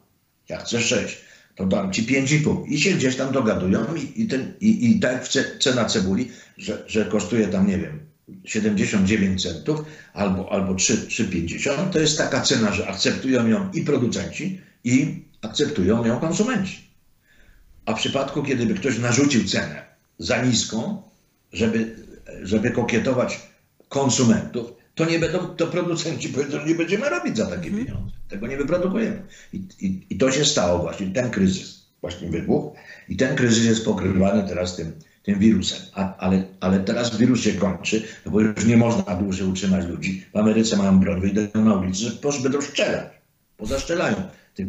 [0.49, 1.19] Ja chcę 6,
[1.57, 2.65] to dam ci 5,5.
[2.69, 5.29] I się gdzieś tam dogadują i, i, ten, i, i tak
[5.61, 8.01] cena cebuli, że, że kosztuje tam, nie wiem,
[8.45, 15.23] 79 centów albo, albo 3,50 to jest taka cena, że akceptują ją i producenci, i
[15.43, 16.85] akceptują ją konsumenci.
[17.87, 19.85] A w przypadku, kiedy by ktoś narzucił cenę
[20.19, 21.03] za niską,
[21.55, 21.97] żeby,
[22.43, 23.41] żeby kokietować
[23.89, 27.87] konsumentów, to nie będą, to producenci powiedzą, że nie będziemy robić za takie mhm.
[27.87, 28.15] pieniądze.
[28.29, 29.23] Tego nie wyprodukujemy.
[29.53, 32.75] I, i, I to się stało właśnie, ten kryzys właśnie wybuchł
[33.09, 34.93] i ten kryzys jest pokrywany teraz tym
[35.25, 35.79] tym wirusem.
[35.95, 40.27] A, ale, ale teraz wirus się kończy, no bo już nie można dłużej utrzymać ludzi.
[40.35, 43.07] W Ameryce mają broń, wyjdą na ulicę, że będą strzelać.
[43.57, 44.17] Pozaszczelają
[44.55, 44.67] tych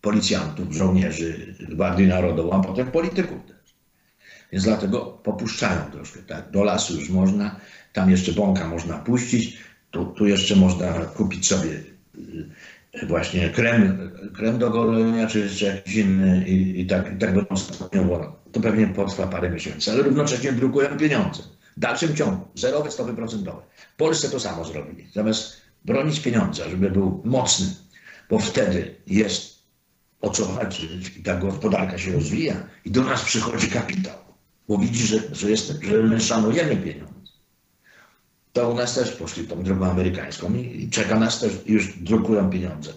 [0.00, 3.38] policjantów, żołnierzy Gwardii Narodową, a potem polityków.
[4.54, 6.22] Więc dlatego popuszczają troszkę.
[6.22, 6.50] Tak?
[6.50, 7.60] Do lasu już można,
[7.92, 9.58] tam jeszcze bąka można puścić,
[9.90, 15.94] tu, tu jeszcze można kupić sobie y, właśnie krem, krem do golenia, czy jeszcze jakiś
[15.94, 17.54] inny i, i tak, i tak będą
[18.52, 21.42] to pewnie potrwa parę miesięcy, ale równocześnie drukują pieniądze.
[21.76, 23.62] W dalszym ciągu zerowe stopy procentowe.
[23.94, 25.08] W Polsce to samo zrobili.
[25.12, 27.66] Zamiast bronić pieniądze, żeby był mocny,
[28.30, 29.58] bo wtedy jest
[30.20, 30.88] o co chodzi
[31.18, 34.23] i ta gospodarka się rozwija i do nas przychodzi kapitał,
[34.68, 37.14] bo widzi, że, że, jest, że my szanujemy pieniądze.
[38.52, 42.50] To u nas też poszli tą drogą amerykańską i, i czeka nas też, już drukują
[42.50, 42.92] pieniądze.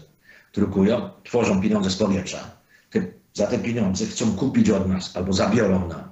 [0.54, 2.52] Drukują, tworzą pieniądze z powietrza.
[2.90, 6.10] Te, za te pieniądze chcą kupić od nas albo zabiorą na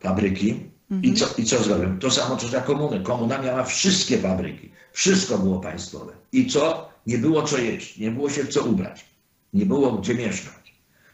[0.00, 0.70] fabryki.
[1.02, 1.98] I, co, I co zrobią?
[1.98, 3.00] To samo co za komuny.
[3.00, 4.70] Komuna miała wszystkie fabryki.
[4.92, 6.12] Wszystko było państwowe.
[6.32, 6.90] I co?
[7.06, 9.04] Nie było co jeść, nie było się w co ubrać,
[9.54, 10.59] nie było gdzie mieszkać.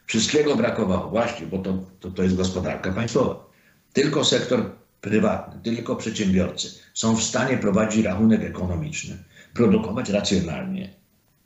[0.06, 3.50] Wszystkiego brakowało, właśnie, bo to, to, to jest gospodarka państwowa.
[3.92, 9.16] Tylko sektor prywatny, tylko przedsiębiorcy są w stanie prowadzić rachunek ekonomiczny,
[9.54, 10.90] produkować racjonalnie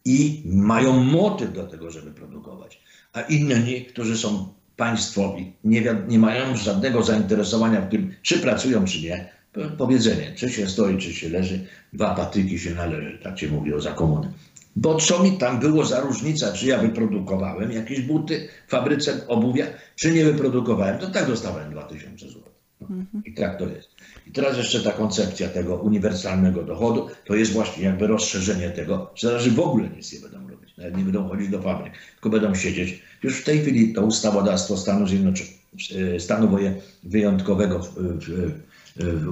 [0.04, 2.80] i mają motyw do tego, żeby produkować.
[3.12, 9.02] A inni, którzy są państwowi, nie, nie mają żadnego zainteresowania w tym, czy pracują, czy
[9.02, 9.28] nie,
[9.78, 13.80] powiedzenie, czy się stoi, czy się leży, dwa patyki się należy, tak się mówi o
[13.80, 14.32] zakomuny.
[14.76, 19.66] Bo co mi tam było za różnica, czy ja wyprodukowałem jakieś buty w fabryce obuwia,
[19.96, 22.42] czy nie wyprodukowałem, to tak dostałem 2000 zł.
[22.80, 22.86] No.
[22.86, 23.24] Mhm.
[23.24, 23.88] I tak to jest.
[24.26, 29.32] I teraz jeszcze ta koncepcja tego uniwersalnego dochodu, to jest właśnie jakby rozszerzenie tego, że
[29.32, 32.54] razie w ogóle nic nie będą robić, nawet nie będą chodzić do fabryk, tylko będą
[32.54, 33.02] siedzieć.
[33.22, 35.60] Już w tej chwili to ustawodawstwo Stanów Zjednoczonych,
[36.18, 36.56] stanu
[37.02, 38.60] wyjątkowego w, w,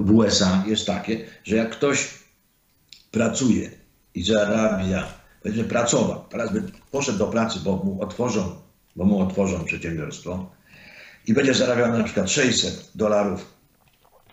[0.05, 2.09] w USA jest takie, że jak ktoś
[3.11, 3.71] pracuje
[4.15, 8.55] i zarabia, będzie pracował, teraz by poszedł do pracy, bo mu otworzą,
[8.95, 10.51] bo mu otworzą przedsiębiorstwo
[11.27, 13.45] i będzie zarabiał na przykład 600 dolarów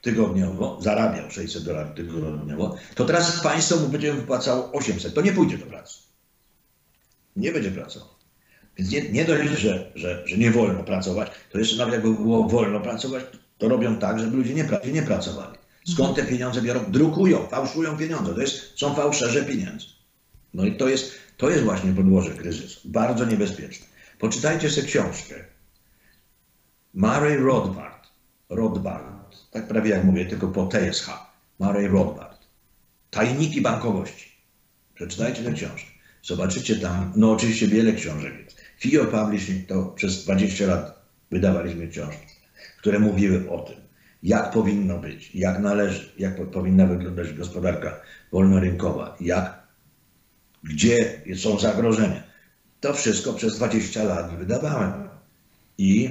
[0.02, 5.14] tygodniowo, zarabiał 600 dolarów tygodniowo, to teraz państwo mu będzie wypłacało 800.
[5.14, 5.98] To nie pójdzie do pracy.
[7.36, 8.08] Nie będzie pracował.
[8.78, 12.48] Więc nie, nie dość, że, że, że nie wolno pracować, to jeszcze nawet jakby było
[12.48, 13.24] wolno pracować,
[13.58, 15.58] to robią tak, żeby ludzie nie, nie pracowali.
[15.86, 16.80] Skąd te pieniądze biorą?
[16.88, 18.34] Drukują, fałszują pieniądze.
[18.34, 19.86] To jest, są fałszerze pieniędzy.
[20.54, 22.80] No i to jest, to jest właśnie podłoże kryzysu.
[22.84, 23.86] Bardzo niebezpieczne.
[24.18, 25.34] Poczytajcie sobie książkę.
[26.94, 28.08] Murray Rothbard.
[28.48, 29.36] Rothbard.
[29.50, 31.08] Tak prawie jak mówię, tylko po TSH.
[31.58, 32.46] Murray Rothbard.
[33.10, 34.32] Tajniki bankowości.
[34.94, 35.90] Przeczytajcie tę książkę.
[36.22, 38.60] Zobaczycie tam, no oczywiście wiele książek jest.
[38.78, 42.36] FIO Publishing to przez 20 lat wydawaliśmy książki
[42.86, 43.76] które mówiły o tym,
[44.22, 48.00] jak powinno być, jak należy, jak powinna wyglądać gospodarka
[48.32, 49.65] wolnorynkowa, jak,
[50.70, 52.22] gdzie są zagrożenia.
[52.80, 55.08] To wszystko przez 20 lat wydawałem.
[55.78, 56.10] I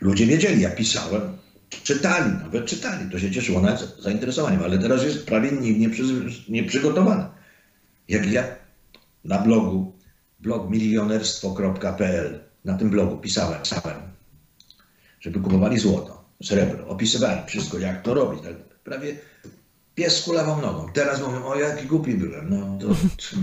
[0.00, 1.36] ludzie wiedzieli, jak pisałem,
[1.82, 3.10] czytali, nawet czytali.
[3.10, 5.98] To się cieszyło nawet zainteresowaniem, ale teraz jest prawie nikt
[6.48, 7.24] nieprzygotowany.
[8.08, 8.44] Jak ja
[9.24, 9.92] na blogu,
[10.40, 14.10] blog milionerstwo.pl, na tym blogu pisałem, pisałem
[15.20, 16.88] żeby kupowali złoto, srebro.
[16.88, 18.42] Opisywali wszystko, jak to robić.
[18.42, 18.54] Tak
[18.84, 19.16] prawie
[19.94, 20.92] pies kulawą nogą.
[20.92, 22.50] Teraz mówią, o jaki głupi byłem.
[22.50, 22.88] No to,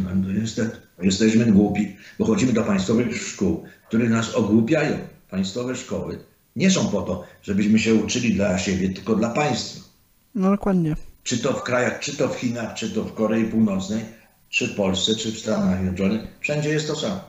[0.03, 4.97] no, to niestety, jesteśmy głupi, bo chodzimy do państwowych szkół, które nas ogłupiają.
[5.29, 6.19] Państwowe szkoły
[6.55, 9.89] nie są po to, żebyśmy się uczyli dla siebie, tylko dla państwa.
[10.35, 10.95] No dokładnie.
[11.23, 14.05] Czy to w krajach, czy to w Chinach, czy to w Korei Północnej,
[14.49, 17.19] czy w Polsce, czy w Stanach Zjednoczonych, wszędzie jest to samo.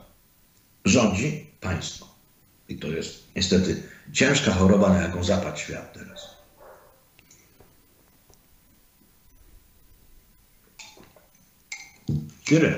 [0.85, 2.07] Rządzi państwo.
[2.69, 6.38] I to jest niestety ciężka choroba, na jaką zapadł świat teraz.
[12.49, 12.73] Tyle.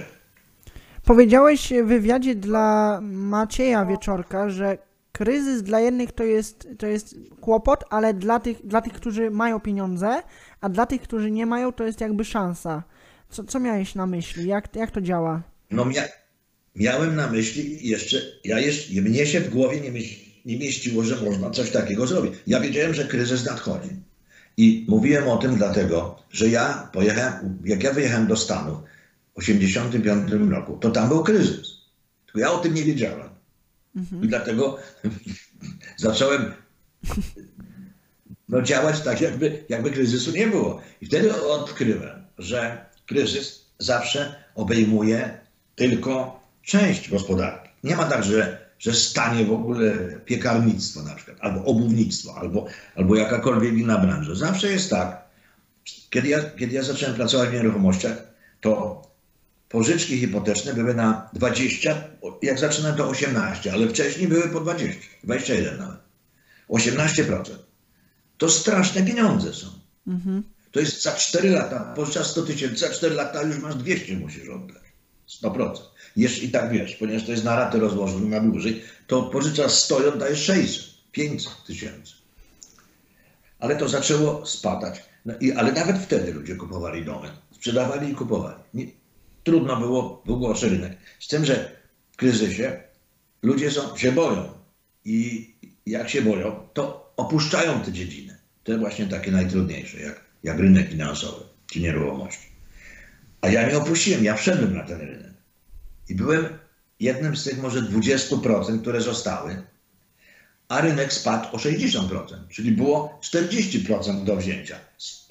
[1.05, 4.77] Powiedziałeś w wywiadzie dla Macieja Wieczorka, że
[5.11, 9.59] kryzys dla jednych to jest, to jest kłopot, ale dla tych, dla tych, którzy mają
[9.59, 10.23] pieniądze,
[10.61, 12.83] a dla tych, którzy nie mają, to jest jakby szansa.
[13.29, 14.47] Co, co miałeś na myśli?
[14.47, 15.41] Jak, jak to działa?
[15.71, 16.03] No mia
[16.75, 19.91] miałem na myśli jeszcze, ja jeszcze, mnie się w głowie nie
[20.45, 22.33] nie mieściło, że można coś takiego zrobić.
[22.47, 23.89] Ja wiedziałem, że kryzys nadchodzi.
[24.57, 28.77] I mówiłem o tym dlatego, że ja pojechałem, jak ja wyjechałem do Stanów
[29.45, 31.81] 1985 roku, to tam był kryzys.
[32.25, 33.29] Tylko ja o tym nie wiedziałem.
[33.95, 34.23] Mhm.
[34.23, 34.77] I dlatego
[35.97, 36.53] zacząłem
[38.49, 40.81] no, działać tak, jakby, jakby kryzysu nie było.
[41.01, 45.39] I wtedy odkryłem, że kryzys zawsze obejmuje
[45.75, 47.69] tylko część gospodarki.
[47.83, 49.93] Nie ma tak, że że stanie w ogóle
[50.25, 52.65] piekarnictwo na przykład, albo obuwnictwo, albo,
[52.95, 54.35] albo jakakolwiek inna branża.
[54.35, 55.21] Zawsze jest tak.
[56.09, 58.17] Kiedy ja, kiedy ja zacząłem pracować w nieruchomościach,
[58.61, 59.01] to
[59.71, 62.03] pożyczki hipoteczne były na 20,
[62.41, 65.99] jak zaczynałem to 18, ale wcześniej były po 20, 21 nawet.
[66.69, 67.43] 18%.
[68.37, 69.67] To straszne pieniądze są.
[70.07, 70.43] Mhm.
[70.71, 74.49] To jest za 4 lata, pożyczasz 100 tysięcy, za 4 lata już masz 200 musisz
[74.49, 74.83] oddać.
[75.43, 75.75] 100%
[76.17, 80.03] jeszcze i tak wiesz, ponieważ to jest na raty rozłożone na dłużej, to pożyczasz 100
[80.03, 82.13] i oddajesz 600, 500 tysięcy.
[83.59, 85.03] Ale to zaczęło spadać.
[85.25, 88.63] No i, ale nawet wtedy ludzie kupowali domy, sprzedawali i kupowali.
[88.73, 88.85] Nie,
[89.43, 90.97] trudno było, był gorszy rynek.
[91.19, 91.71] Z tym, że
[92.15, 92.83] kryzysie
[93.41, 94.53] ludzie są, się boją.
[95.05, 95.49] I
[95.85, 98.37] jak się boją, to opuszczają te dziedziny.
[98.63, 102.47] Te właśnie takie najtrudniejsze, jak, jak rynek finansowy czy nieruchomości.
[103.41, 105.33] A ja nie opuściłem, ja wszedłem na ten rynek.
[106.09, 106.45] I byłem
[106.99, 109.63] jednym z tych może 20%, które zostały,
[110.67, 114.75] a rynek spadł o 60%, czyli było 40% do wzięcia.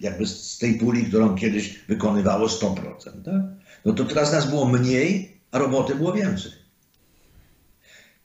[0.00, 2.76] Jakby z tej puli, którą kiedyś wykonywało 100%.
[3.24, 3.34] Tak?
[3.85, 6.53] No to teraz nas było mniej, a roboty było więcej.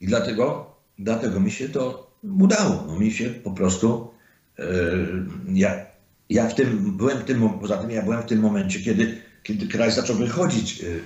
[0.00, 2.84] I dlatego, dlatego mi się to udało.
[2.86, 4.10] No mi się po prostu.
[4.58, 5.86] Yy, ja,
[6.28, 9.66] ja w tym byłem w tym, poza tym ja byłem w tym momencie, kiedy, kiedy
[9.66, 11.00] kraj zaczął wychodzić yy,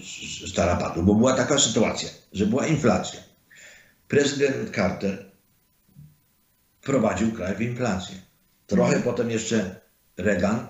[0.00, 3.20] z, z tarapatu, bo była taka sytuacja, że była inflacja.
[4.08, 5.30] Prezydent Carter
[6.80, 8.16] wprowadził kraj w inflację.
[8.66, 9.80] Trochę potem jeszcze
[10.16, 10.66] Reagan,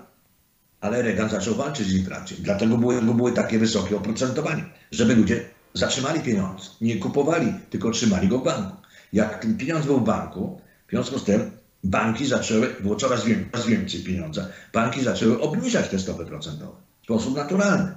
[0.81, 2.37] ale Reagan zaczął walczyć z inflacją.
[2.39, 6.65] Dlatego były, były takie wysokie oprocentowanie, żeby ludzie zatrzymali pieniądze.
[6.81, 8.77] Nie kupowali, tylko trzymali go w banku.
[9.13, 11.51] Jak ten pieniądz był w banku, w związku z tym
[11.83, 17.03] banki zaczęły, było coraz więcej, coraz więcej pieniądza, banki zaczęły obniżać te stopy procentowe w
[17.03, 17.95] sposób naturalny.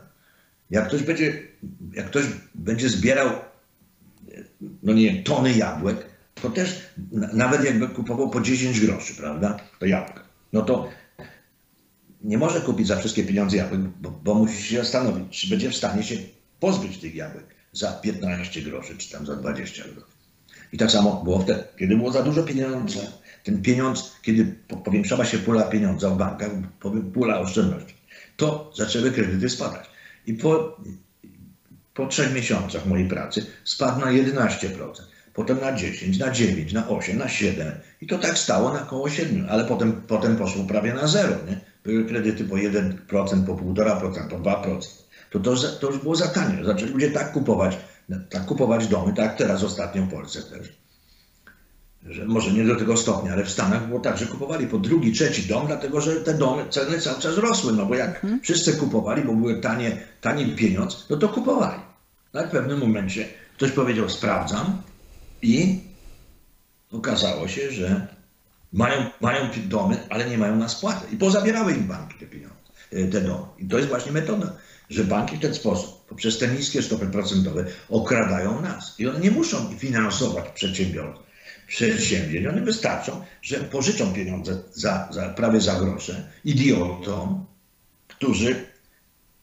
[0.70, 1.42] Jak ktoś będzie,
[1.92, 2.24] jak ktoś
[2.54, 3.30] będzie zbierał,
[4.82, 6.86] no nie tony jabłek, to też
[7.32, 10.22] nawet jakby kupował po 10 groszy, prawda, to jabłka,
[10.52, 10.88] no to
[12.24, 15.76] nie może kupić za wszystkie pieniądze jabłek, bo, bo musi się zastanowić, czy będzie w
[15.76, 16.16] stanie się
[16.60, 20.12] pozbyć tych jabłek za 15 groszy, czy tam za 20 groszy.
[20.72, 23.00] I tak samo było wtedy, kiedy było za dużo pieniądza.
[23.44, 24.54] Ten pieniądz, kiedy
[24.84, 26.50] powiększała się pula pieniądza w bankach,
[27.14, 27.94] pula oszczędności,
[28.36, 29.90] to zaczęły kredyty spadać.
[30.26, 30.80] I po,
[31.94, 34.92] po trzech miesiącach mojej pracy spadł na 11%,
[35.34, 39.10] potem na 10, na 9, na 8, na 7 i to tak stało na około
[39.10, 41.36] 7, ale potem, potem poszło prawie na zero.
[41.48, 41.71] Nie?
[41.84, 42.96] Były kredyty po 1%,
[43.46, 44.80] po 1,5%, po 2%
[45.32, 46.64] to, to, to już było za tanie.
[46.64, 47.78] Zaczęli ludzie tak kupować,
[48.30, 50.72] tak kupować domy, tak teraz ostatnio w Polsce też.
[52.02, 55.12] Że może nie do tego stopnia, ale w Stanach było tak, że kupowali po drugi,
[55.12, 58.40] trzeci dom, dlatego że te domy, ceny cały czas rosły, no bo jak hmm.
[58.40, 61.80] wszyscy kupowali, bo były tanie, tani pieniądz, no to kupowali.
[62.34, 64.82] No w pewnym momencie ktoś powiedział, sprawdzam
[65.42, 65.80] i
[66.92, 68.06] okazało się, że
[68.72, 71.06] mają, mają domy, ale nie mają na spłatę.
[71.12, 72.56] I pozabierały im banki te pieniądze,
[72.90, 73.46] te domy.
[73.58, 74.56] I to jest właśnie metoda
[74.92, 78.94] że banki w ten sposób, poprzez te niskie stopy procentowe, okradają nas.
[78.98, 81.22] I one nie muszą finansować przedsiębiorców,
[81.66, 82.46] przedsięwzięć.
[82.46, 87.46] One wystarczą, że pożyczą pieniądze za, za, prawie za grosze idiotom,
[88.08, 88.56] którzy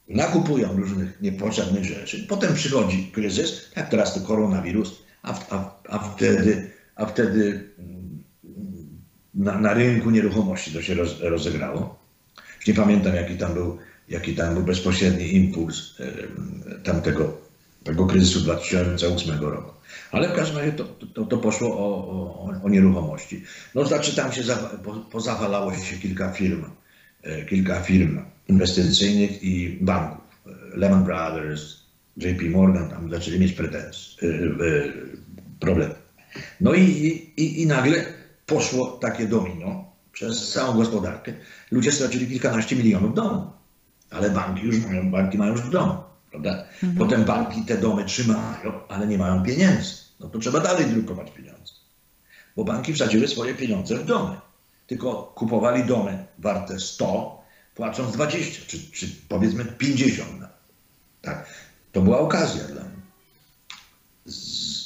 [0.07, 2.25] nakupują różnych niepotrzebnych rzeczy.
[2.29, 7.98] Potem przychodzi kryzys, jak teraz to koronawirus, a, a, a wtedy, a wtedy mm,
[9.33, 11.99] na, na rynku nieruchomości to się roz, rozegrało.
[12.67, 13.77] Nie pamiętam, jaki tam był
[14.09, 15.95] jaki tam był bezpośredni impuls
[16.83, 17.37] tamtego
[17.83, 19.71] tego kryzysu 2008 roku.
[20.11, 23.43] Ale w każdym razie to, to, to poszło o, o, o, nieruchomości.
[23.75, 26.65] No znaczy tam się za, po, pozawalało się kilka firm,
[27.23, 30.23] e, kilka firm inwestycyjnych i banków.
[30.73, 31.79] Lehman Brothers,
[32.17, 34.29] JP Morgan tam zaczęli mieć pretensje,
[35.59, 35.95] problemy.
[36.61, 36.81] No i,
[37.37, 38.05] i, i nagle
[38.49, 41.33] poszło takie domino przez całą gospodarkę.
[41.71, 43.59] Ludzie stracili kilkanaście milionów domów
[44.09, 45.93] ale banki już mają, banki mają już w domu,
[46.29, 46.63] prawda?
[46.73, 46.95] Mhm.
[46.97, 49.93] Potem banki te domy trzymają, ale nie mają pieniędzy.
[50.19, 51.73] No to trzeba dalej drukować pieniądze.
[52.55, 54.37] Bo banki wsadziły swoje pieniądze w domy.
[54.87, 57.41] Tylko kupowali domy warte 100,
[57.75, 60.29] płacąc 20, czy, czy powiedzmy 50.
[61.21, 61.45] Tak.
[61.91, 62.99] To była okazja dla mnie.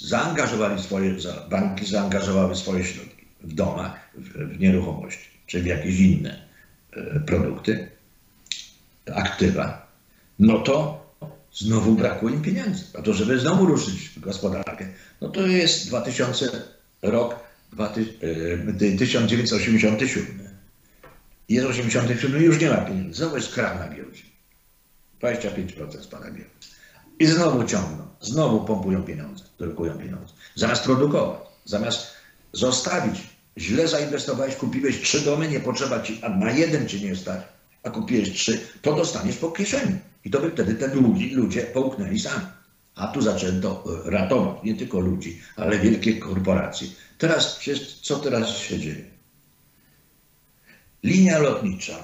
[0.07, 1.15] Zaangażowali swoje,
[1.49, 3.12] banki zaangażowały swoje środki
[3.43, 6.47] w domach, w, w nieruchomości, czy w jakieś inne
[6.91, 7.87] e, produkty
[9.15, 9.87] aktywa,
[10.39, 11.03] no to
[11.53, 12.83] znowu brakuje im pieniędzy.
[12.99, 14.87] A to, żeby znowu ruszyć gospodarkę,
[15.21, 16.63] no to jest 2000
[17.01, 17.39] rok
[18.99, 20.39] 1987.
[20.41, 20.53] E,
[21.49, 23.13] jest 87 i już nie ma pieniędzy.
[23.13, 24.23] Znowu jest krach na giełdzie.
[25.21, 26.45] 25% spada giełdy.
[27.19, 30.33] I znowu ciągną, znowu pompują pieniądze, drukują pieniądze.
[30.55, 32.07] Zamiast produkować, zamiast
[32.53, 33.19] zostawić,
[33.57, 37.41] źle zainwestowałeś, kupiłeś trzy domy, nie potrzeba ci, a na jeden ci nie stać
[37.83, 39.99] a kupiłeś trzy, to dostaniesz po kieszeni.
[40.25, 42.45] I to by wtedy te długi ludzie połknęli sami.
[42.95, 46.87] A tu zaczęto e, ratować nie tylko ludzi, ale wielkie korporacje.
[47.17, 47.59] Teraz,
[48.01, 49.05] co teraz się dzieje?
[51.03, 51.97] Linia lotnicza,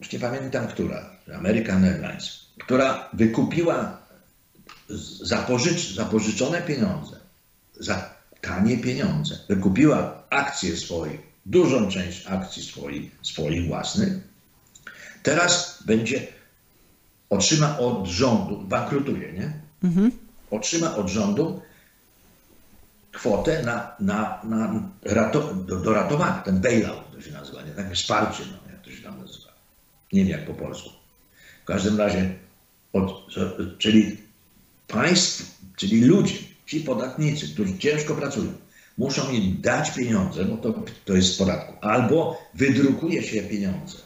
[0.00, 3.98] już nie pamiętam która, American Airlines, która wykupiła
[5.22, 7.20] zapożycz, zapożyczone pieniądze,
[7.80, 8.13] za
[8.46, 14.34] tanie pieniądze, wykupiła akcje swoich, dużą część akcji swoich, swoich własnych,
[15.24, 16.26] Teraz będzie,
[17.30, 19.52] otrzyma od rządu, bankrutuje, nie?
[19.84, 20.10] Mhm.
[20.50, 21.62] otrzyma od rządu
[23.12, 27.70] kwotę na, na, na rato, do, do ratowania, ten bailout to się nazywa, nie?
[27.70, 29.48] takie wsparcie, no, jak to się tam nazywa.
[30.12, 30.90] Nie wiem jak po polsku.
[31.62, 32.34] W każdym razie,
[32.92, 33.26] od,
[33.78, 34.16] czyli
[34.88, 38.52] państw, czyli ludzie, ci podatnicy, którzy ciężko pracują,
[38.98, 43.98] muszą im dać pieniądze, bo to, to jest z podatku, albo wydrukuje się pieniądze.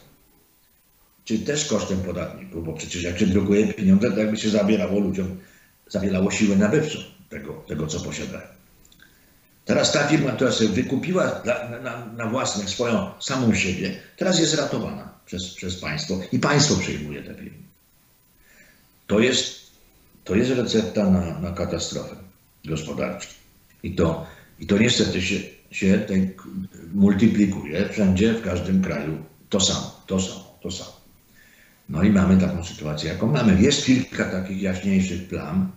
[1.25, 5.37] Czyli też kosztem podatników, bo przecież jak się drukuje pieniądze, to jakby się zabierało ludziom,
[5.87, 6.99] zabierało siłę nabywczą
[7.29, 8.47] tego, tego co posiadają.
[9.65, 11.41] Teraz ta firma, która sobie wykupiła
[11.83, 17.23] na, na, własnych swoją samą siebie, teraz jest ratowana przez, przez państwo i państwo przejmuje
[17.23, 17.57] te firmy.
[19.07, 19.59] To jest,
[20.23, 22.28] to jest recepta na, na katastrofę
[22.69, 23.27] gospodarczą.
[23.83, 24.25] I to,
[24.59, 25.35] i to niestety się,
[25.71, 26.31] się ten
[26.93, 29.17] multiplikuje wszędzie, w każdym kraju
[29.49, 30.99] to samo, to samo, to samo.
[31.89, 33.61] No i mamy taką sytuację, jaką mamy.
[33.61, 35.71] Jest kilka takich jaśniejszych plam.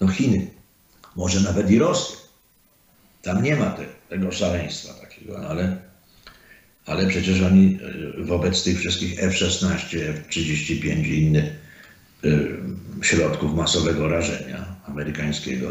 [0.00, 0.46] No Chiny,
[1.16, 2.16] może nawet i Rosja.
[3.22, 5.76] Tam nie ma te, tego szaleństwa takiego, no ale,
[6.86, 7.78] ale przecież oni
[8.20, 11.44] e, wobec tych wszystkich F-16, F-35 i innych
[12.24, 12.58] y,
[13.02, 15.68] środków masowego rażenia amerykańskiego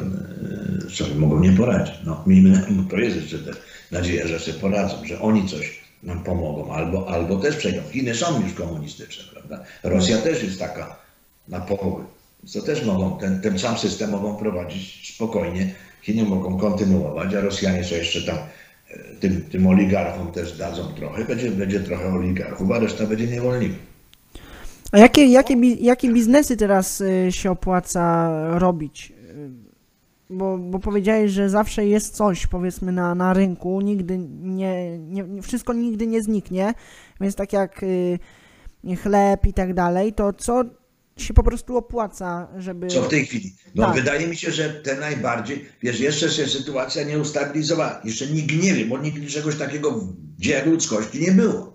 [0.87, 1.95] y, sobie mogą nie poradzić.
[2.05, 3.51] No, miejmy, to jest jeszcze te
[3.91, 7.81] nadzieja, że sobie poradzą, że oni coś nam pomogą, albo, albo też przejdą.
[7.91, 9.65] Chiny są już komunistyczne, prawda?
[9.83, 10.95] Rosja też jest taka
[11.47, 12.03] na połowy.
[12.53, 15.73] To też mogą, ten, ten sam system mogą prowadzić spokojnie.
[16.01, 21.25] Chiny mogą kontynuować, a Rosjanie są jeszcze tam e, tym, tym oligarchom też dadzą trochę.
[21.25, 23.90] Będzie, będzie trochę oligarchów, a reszta będzie niewolników.
[24.91, 28.29] A jakie, jakie, jakie biznesy teraz e, się opłaca
[28.59, 29.13] robić?
[30.31, 35.73] bo, bo powiedziałeś, że zawsze jest coś, powiedzmy, na, na rynku, nigdy nie, nie, wszystko
[35.73, 36.73] nigdy nie zniknie,
[37.21, 38.19] więc tak jak y,
[39.03, 40.63] chleb i tak dalej, to co
[41.17, 42.87] się po prostu opłaca, żeby...
[42.87, 43.55] Co w tej chwili?
[43.75, 43.95] No tak.
[43.95, 48.73] wydaje mi się, że te najbardziej, wiesz, jeszcze się sytuacja nie ustabilizowała, jeszcze nikt nie
[48.73, 51.70] wie, bo nigdy czegoś takiego w dzieje ludzkości nie było.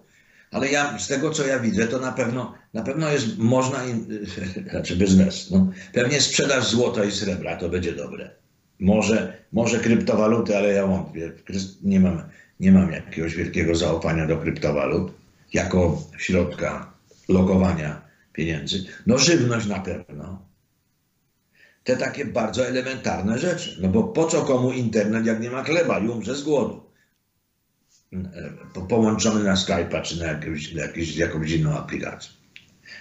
[0.57, 3.79] Ale ja z tego, co ja widzę, to na pewno, na pewno jest można,
[4.71, 8.31] znaczy biznes, no, pewnie sprzedaż złota i srebra to będzie dobre.
[8.81, 11.33] Może, może kryptowaluty, ale ja wątpię.
[11.83, 12.23] Nie mam,
[12.61, 15.13] nie mam jakiegoś wielkiego zaufania do kryptowalut
[15.53, 16.93] jako środka
[17.29, 18.03] logowania
[18.33, 18.85] pieniędzy.
[19.07, 20.43] No żywność na pewno.
[21.85, 23.77] Te takie bardzo elementarne rzeczy.
[23.81, 26.86] No bo po co komu internet, jak nie ma chleba i umrze z głodu?
[28.89, 32.31] Połączony na Skype'a czy na jakąś, jakąś, jakąś inną aplikację.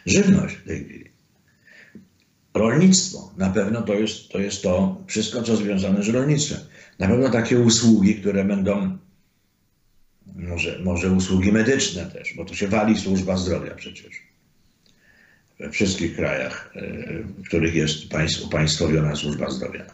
[0.06, 1.10] Żywność w tej chwili.
[2.53, 3.34] Rolnictwo.
[3.38, 6.60] Na pewno to jest, to jest to wszystko, co związane z rolnictwem.
[6.99, 8.97] Na pewno takie usługi, które będą,
[10.36, 14.26] może, może usługi medyczne też, bo to się wali służba zdrowia przecież.
[15.60, 18.14] We wszystkich krajach, e, w których jest
[18.45, 19.86] upaństwowiona służba zdrowia.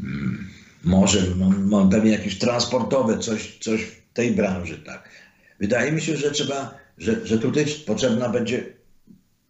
[0.00, 0.59] Hmm.
[0.84, 1.26] Może
[1.58, 5.08] no, pewnie jakieś transportowe, coś, coś w tej branży, tak.
[5.60, 8.64] Wydaje mi się, że trzeba, że, że tutaj potrzebna będzie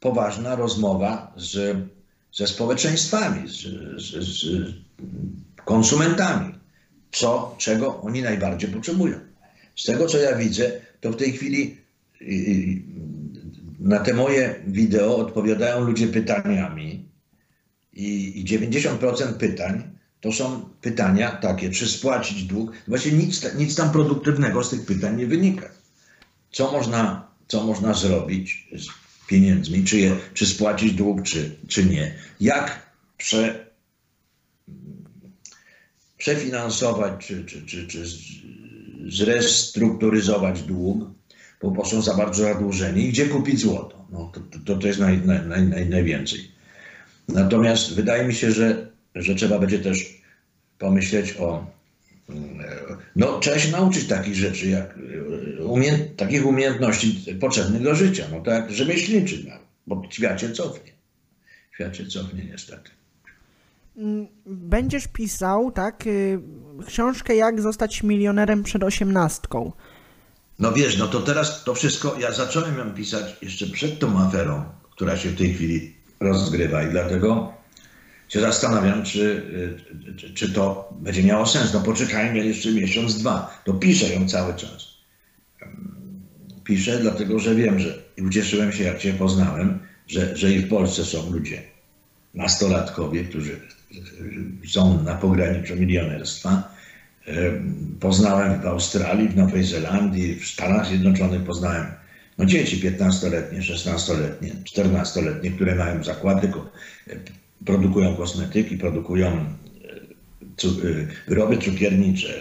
[0.00, 1.76] poważna rozmowa z,
[2.32, 3.62] ze społeczeństwami, z,
[4.02, 4.46] z, z
[5.64, 6.54] konsumentami,
[7.12, 9.20] co, czego oni najbardziej potrzebują.
[9.76, 11.76] Z tego, co ja widzę, to w tej chwili
[13.80, 17.08] na te moje wideo odpowiadają ludzie pytaniami
[17.92, 22.72] i 90% pytań to są pytania takie, czy spłacić dług.
[22.88, 25.68] Właśnie nic, nic tam produktywnego z tych pytań nie wynika.
[26.52, 28.68] Co można, co można zrobić
[29.26, 32.14] pieniędzmi, czy, je, czy spłacić dług, czy, czy nie.
[32.40, 33.66] Jak prze,
[36.18, 38.04] przefinansować, czy, czy, czy, czy
[39.08, 41.10] zrestrukturyzować dług,
[41.62, 44.06] bo są za bardzo zadłużeni i gdzie kupić złoto.
[44.12, 46.50] No, to, to, to jest naj, naj, naj, najwięcej.
[47.28, 50.20] Natomiast wydaje mi się, że, że trzeba będzie też
[50.78, 51.66] pomyśleć o
[53.16, 54.98] no, trzeba się nauczyć takich rzeczy, jak
[56.16, 58.26] takich umiejętności potrzebnych do życia.
[58.32, 59.54] No tak rzemieślniczy, no,
[59.86, 60.92] bo świat się cofnie.
[61.74, 62.90] Świat się cofnie niestety.
[64.46, 66.40] Będziesz pisał, tak, y,
[66.86, 69.72] książkę Jak zostać milionerem przed osiemnastką.
[70.58, 74.64] No wiesz, no to teraz to wszystko, ja zacząłem ją pisać jeszcze przed tą aferą,
[74.90, 77.52] która się w tej chwili rozgrywa i dlatego
[78.30, 79.42] się zastanawiam, czy,
[80.16, 81.74] czy, czy, to będzie miało sens.
[81.74, 83.62] No poczekajmy jeszcze miesiąc, dwa.
[83.64, 84.88] To piszę ją cały czas.
[86.64, 90.68] Piszę dlatego, że wiem, że i ucieszyłem się, jak Cię poznałem, że, że i w
[90.68, 91.62] Polsce są ludzie,
[92.34, 93.60] nastolatkowie, którzy
[94.68, 96.74] są na pograniczu milionerstwa.
[98.00, 101.86] Poznałem w Australii, w Nowej Zelandii, w Stanach Zjednoczonych poznałem
[102.38, 106.52] no dzieci 15-letnie, 16-letnie, 14-letnie, które mają zakłady
[107.64, 109.46] produkują kosmetyki, produkują
[111.28, 112.34] wyroby cukiernicze,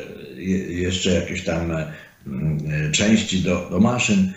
[0.69, 1.71] jeszcze jakieś tam
[2.91, 4.33] części do, do maszyn,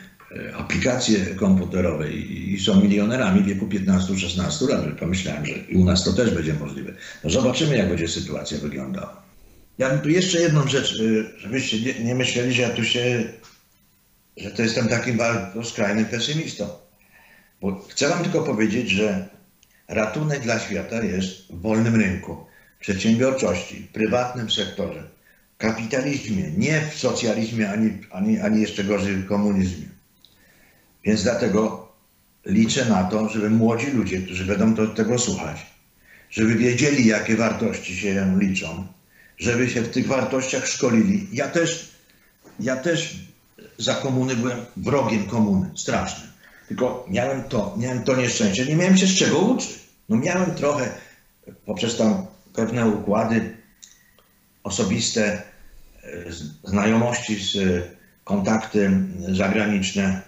[0.55, 4.99] aplikacje komputerowe i, są milionerami w wieku 15-16 lat.
[5.01, 6.93] Pomyślałem, że i u nas to też będzie możliwe.
[7.25, 9.23] No zobaczymy, jak będzie sytuacja wyglądała.
[9.79, 11.03] Ja bym tu jeszcze jedną rzecz,
[11.37, 13.25] żebyście nie, nie myśleli, że ja tu się,
[14.37, 16.69] że to jestem takim bardzo skrajnym pesymistą.
[17.61, 19.29] Bo chcę wam tylko powiedzieć, że
[19.93, 22.37] ratunek dla świata jest w wolnym rynku,
[22.81, 25.09] przedsiębiorczości, prywatnym sektorze,
[25.59, 29.87] kapitalizmie, nie w socjalizmie, ani, ani, ani jeszcze gorzej w komunizmie.
[31.05, 31.93] Więc dlatego
[32.47, 35.67] liczę na to, żeby młodzi ludzie, którzy będą do tego słuchać,
[36.31, 38.87] żeby wiedzieli, jakie wartości się liczą,
[39.39, 41.29] żeby się w tych wartościach szkolili.
[41.33, 41.91] Ja też,
[42.61, 43.17] ja też
[43.79, 46.29] za komuny byłem wrogiem komuny, strasznym.
[46.69, 49.82] Tylko miałem to, miałem to nieszczęście, nie miałem się z czego uczyć.
[50.09, 50.89] No miałem trochę
[51.67, 53.57] poprzez tam pewne układy
[54.63, 55.43] osobiste,
[56.05, 56.33] e,
[56.65, 57.57] znajomości, z,
[58.25, 58.91] kontakty
[59.29, 60.23] zagraniczne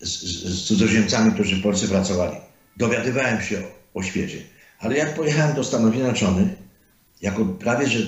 [0.00, 2.36] z, z, cudzoziemcami, którzy w Polsce pracowali.
[2.76, 4.38] Dowiadywałem się o, o świecie.
[4.78, 6.48] Ale jak pojechałem do Stanów Zjednoczonych,
[7.22, 7.98] jako prawie że,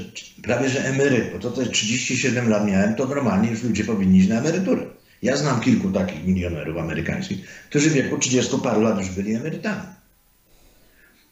[0.43, 4.29] prawie, że emeryt, bo to też 37 lat miałem, to normalnie już ludzie powinni iść
[4.29, 4.83] na emeryturę.
[5.23, 7.39] Ja znam kilku takich milionerów amerykańskich,
[7.71, 9.83] którzy w wieku 30 paru lat już byli emerytami.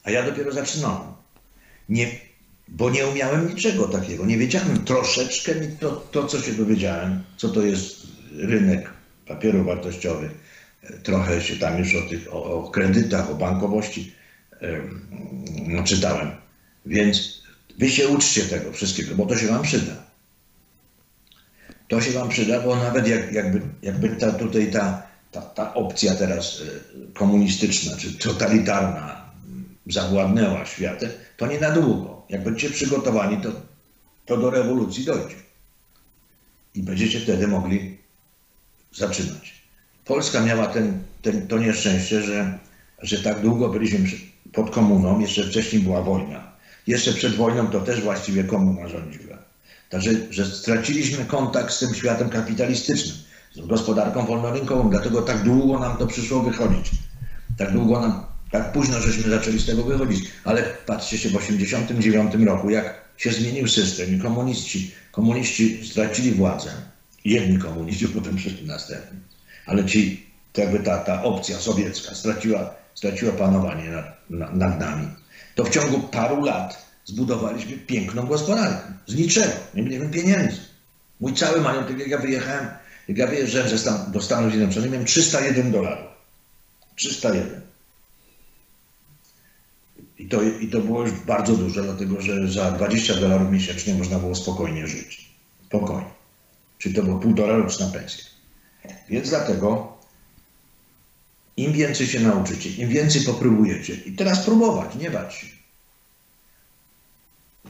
[0.07, 1.13] A ja dopiero zaczynałem.
[1.89, 2.07] Nie,
[2.69, 4.27] bo nie umiałem niczego takiego.
[4.27, 8.91] Nie wiedziałem troszeczkę to, to, co się dowiedziałem, co to jest rynek
[9.27, 10.31] papierów wartościowych.
[11.03, 14.13] Trochę się tam już o, tych, o, o kredytach, o bankowości
[15.67, 16.31] no, czytałem.
[16.87, 17.43] Więc
[17.79, 19.93] wy się uczcie tego wszystkiego, bo to się wam przyda.
[21.89, 25.03] To się wam przyda, bo nawet jak, jakby, jakby ta, tutaj ta,
[25.33, 29.16] ta, ta opcja teraz e, komunistyczna czy totalitarna
[29.87, 32.23] zawładnęła światem, to nie na długo.
[32.29, 33.53] Jak będziecie przygotowani, to,
[34.27, 35.35] to do rewolucji dojdzie.
[36.75, 37.99] I będziecie wtedy mogli
[38.95, 39.55] zaczynać.
[40.05, 42.59] Polska miała ten, ten, to nieszczęście, że,
[43.03, 43.99] że tak długo byliśmy
[44.53, 46.53] pod komuną, jeszcze wcześniej była wojna.
[46.87, 49.39] Jeszcze przed wojną to też właściwie komuna rządziła.
[49.91, 53.17] Także, że straciliśmy kontakt z tym światem kapitalistycznym,
[53.55, 56.91] z gospodarką wolnorynkową, dlatego tak długo nam to przyszło wychodzić.
[57.59, 60.25] Tak długo nam, tak późno żeśmy zaczęli z tego wychodzić.
[60.45, 66.71] Ale patrzcie się w 1989 roku, jak się zmienił system i komuniści, komuniści stracili władzę.
[67.25, 69.19] Jedni komuniści, potem przyszli następni.
[69.67, 70.27] Ale ci,
[70.57, 73.91] jakby ta, ta opcja sowiecka straciła, straciła panowanie
[74.31, 75.09] nad, nad, nami.
[75.55, 78.93] To w ciągu paru lat zbudowaliśmy piękną gospodarkę.
[79.07, 79.53] Z niczego.
[79.75, 80.61] Nie mieliśmy pieniędzy.
[81.21, 82.69] Mój cały majątek, jak ja wyjechałem,
[83.09, 83.69] jak ja wyjeżdżałem
[84.13, 86.11] do Stanów Zjednoczonych, miałem 301 dolarów.
[86.97, 87.66] 301.
[90.27, 94.19] I to, I to było już bardzo dużo, dlatego że za 20 dolarów miesięcznie można
[94.19, 95.31] było spokojnie żyć.
[95.67, 96.11] Spokojnie.
[96.79, 98.25] Czyli to było półtora roczna pensja.
[99.09, 99.97] Więc dlatego
[101.57, 105.47] im więcej się nauczycie, im więcej popróbujecie i teraz próbować, nie bać się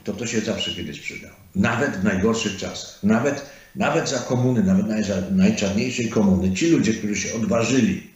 [0.07, 1.27] to to się zawsze kiedyś przyda.
[1.55, 3.03] Nawet w najgorszych czasach.
[3.03, 3.45] Nawet,
[3.75, 8.07] nawet za komuny, nawet za najczarniejszej komuny, ci ludzie, którzy się odważyli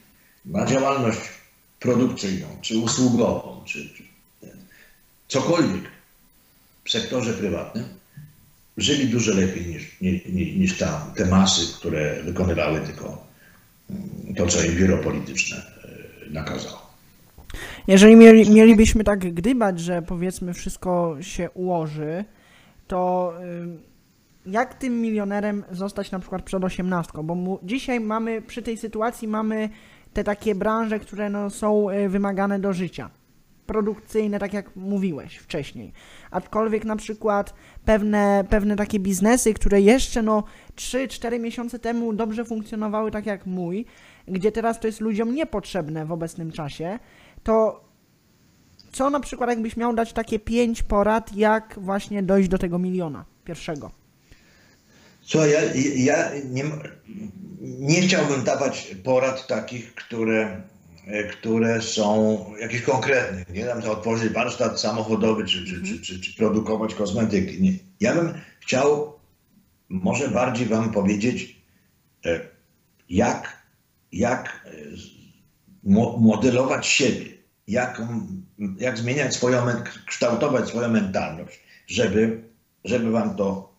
[0.46, 1.20] na działalność
[1.80, 4.04] produkcyjną, czy usługową, czy, czy
[5.32, 5.84] cokolwiek
[6.84, 7.84] w sektorze prywatnym,
[8.78, 10.22] żyli dużo lepiej niż, niż,
[10.56, 10.78] niż
[11.16, 13.24] te masy, które wykonywały tylko
[13.90, 16.92] mm, to, co im biuro polityczne e, nakazało.
[17.88, 22.26] Jeżeli mieli, mielibyśmy tak gdybać, że powiedzmy wszystko się ułoży,
[22.88, 23.34] to
[24.46, 27.24] jak tym milionerem zostać na przykład przed osiemnastką?
[27.24, 29.70] Bo mu, dzisiaj mamy, przy tej sytuacji mamy
[30.14, 33.10] te takie branże, które no, są y, wymagane do życia.
[33.66, 35.94] Produkcyjne, tak jak mówiłeś wcześniej.
[36.32, 37.54] Aczkolwiek na przykład
[37.86, 40.44] pewne, pewne takie biznesy, które jeszcze no
[40.76, 43.86] 3-4 miesiące temu dobrze funkcjonowały, tak jak mój,
[44.28, 47.00] gdzie teraz to jest ludziom niepotrzebne w obecnym czasie,
[47.44, 47.84] to
[48.92, 53.26] co na przykład jakbyś miał dać takie pięć porad, jak właśnie dojść do tego miliona
[53.46, 53.92] pierwszego?
[55.22, 55.60] Co, ja,
[55.96, 56.64] ja nie,
[57.62, 60.62] nie chciałbym dawać porad takich, które,
[61.32, 63.46] które są jakieś konkretne.
[63.54, 67.62] Nie dam to otworzyć warsztat samochodowy, czy, czy, czy, czy, czy produkować kosmetyki.
[67.62, 67.74] Nie.
[68.00, 69.22] Ja bym chciał
[69.92, 71.62] może bardziej wam powiedzieć,
[72.26, 72.40] e,
[73.10, 73.58] jak,
[74.12, 74.72] jak e,
[76.20, 77.26] modelować siebie,
[77.68, 78.02] jak,
[78.78, 79.66] jak zmieniać swoją,
[80.08, 82.44] kształtować swoją mentalność, żeby,
[82.86, 83.76] żeby, wam to,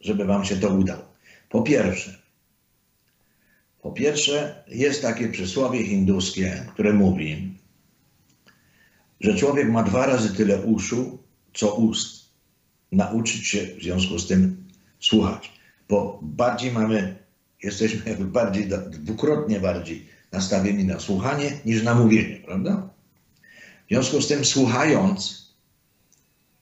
[0.00, 1.14] żeby wam się to udało.
[1.48, 2.18] Po pierwsze,
[3.84, 7.58] po pierwsze jest takie przysłowie hinduskie, które mówi,
[9.20, 11.18] że człowiek ma dwa razy tyle uszu,
[11.54, 12.24] co ust.
[12.92, 14.64] Nauczyć się w związku z tym
[15.00, 15.52] słuchać,
[15.88, 17.16] bo bardziej mamy,
[17.62, 22.90] jesteśmy jakby bardziej, dwukrotnie bardziej nastawieni na słuchanie niż na mówienie, prawda?
[23.86, 25.48] W związku z tym, słuchając,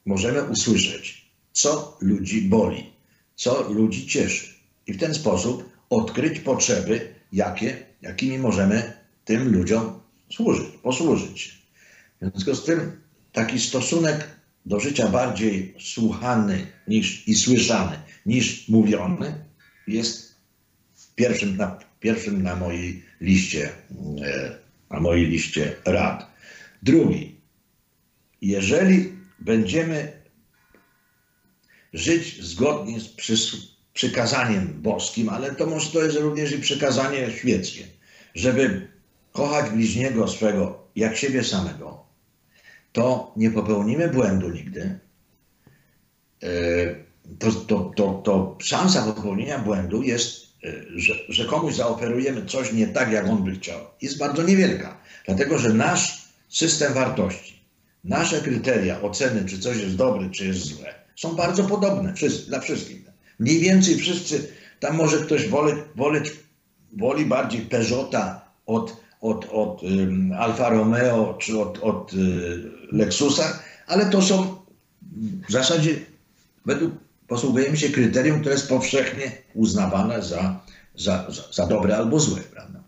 [0.06, 2.92] możemy usłyszeć, co ludzi boli,
[3.34, 4.54] co ludzi cieszy.
[4.86, 8.92] I w ten sposób odkryć potrzeby, jakie, jakimi możemy
[9.24, 11.62] tym ludziom służyć, posłużyć.
[12.20, 13.00] W związku z tym
[13.32, 14.28] taki stosunek
[14.66, 19.44] do życia bardziej słuchany niż, i słyszany niż mówiony
[19.86, 20.34] jest
[21.14, 23.70] pierwszym na, pierwszym na mojej liście,
[24.24, 24.58] e,
[24.90, 26.26] na mojej liście rad.
[26.82, 27.36] Drugi,
[28.42, 30.12] jeżeli będziemy
[31.92, 33.08] żyć zgodnie z
[33.94, 37.84] przykazaniem boskim, ale to może to jest również i przykazanie świeckie,
[38.34, 38.88] żeby
[39.32, 42.04] kochać bliźniego swego jak siebie samego,
[42.92, 44.98] to nie popełnimy błędu nigdy.
[46.42, 46.48] E,
[47.38, 52.86] to, to, to, to szansa popełnienia błędu jest, e, że, że komuś zaoferujemy coś nie
[52.86, 55.00] tak, jak on by chciał, jest bardzo niewielka.
[55.26, 57.62] Dlatego, że nasz system wartości,
[58.04, 62.14] nasze kryteria oceny, czy coś jest dobre, czy jest złe, są bardzo podobne
[62.48, 63.01] dla wszystkich.
[63.42, 64.48] Mniej więcej wszyscy,
[64.80, 66.20] tam może ktoś woli, woli,
[66.96, 72.16] woli bardziej Peugeota od, od, od um, Alfa Romeo czy od, od y,
[72.92, 74.56] Lexusa, ale to są
[75.48, 75.94] w zasadzie
[76.66, 76.92] według
[77.28, 80.60] posługujemy się kryterium, które jest powszechnie uznawane za,
[80.94, 82.40] za, za, za dobre albo złe.
[82.40, 82.80] Prawda?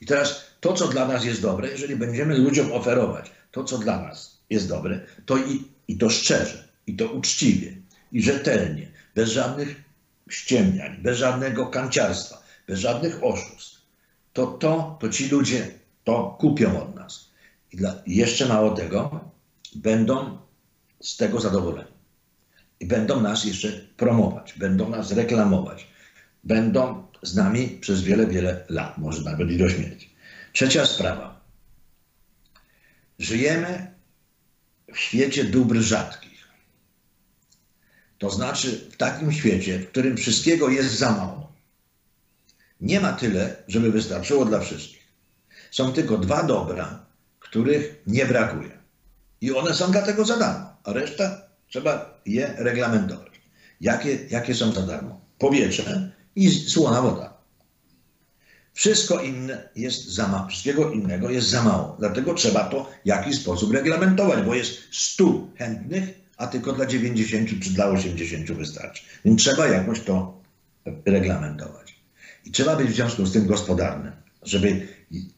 [0.00, 4.02] I teraz to, co dla nas jest dobre, jeżeli będziemy ludziom oferować to, co dla
[4.02, 7.76] nas jest dobre, to i, i to szczerze, i to uczciwie,
[8.12, 9.89] i rzetelnie, bez żadnych
[10.30, 13.80] ściemniań, bez żadnego kanciarstwa, bez żadnych oszustw,
[14.32, 15.66] to to, to ci ludzie
[16.04, 17.30] to kupią od nas.
[17.72, 19.30] I, dla, jeszcze mało tego,
[19.74, 20.38] będą
[21.00, 21.90] z tego zadowoleni.
[22.80, 25.86] I będą nas jeszcze promować, będą nas reklamować,
[26.44, 30.14] będą z nami przez wiele, wiele lat, może nawet i do śmierci.
[30.52, 31.40] Trzecia sprawa.
[33.18, 33.94] Żyjemy
[34.92, 36.29] w świecie dóbr rzadkich.
[38.20, 41.52] To znaczy w takim świecie, w którym wszystkiego jest za mało.
[42.80, 45.08] Nie ma tyle, żeby wystarczyło dla wszystkich.
[45.70, 47.06] Są tylko dwa dobra,
[47.38, 48.70] których nie brakuje.
[49.40, 53.40] I one są dlatego za darmo, a reszta trzeba je reglamentować.
[53.80, 55.20] Jakie, jakie są za darmo?
[55.38, 57.34] Powietrze i słona woda.
[58.72, 61.96] Wszystko inne jest za mało, wszystkiego innego jest za mało.
[61.98, 65.24] Dlatego trzeba to w jakiś sposób reglamentować, bo jest 100
[65.56, 69.02] chętnych, a tylko dla 90 czy dla 80 wystarczy.
[69.24, 70.40] Więc trzeba jakoś to
[71.06, 72.00] reglamentować.
[72.44, 74.12] I trzeba być w związku z tym gospodarnym,
[74.42, 74.88] żeby,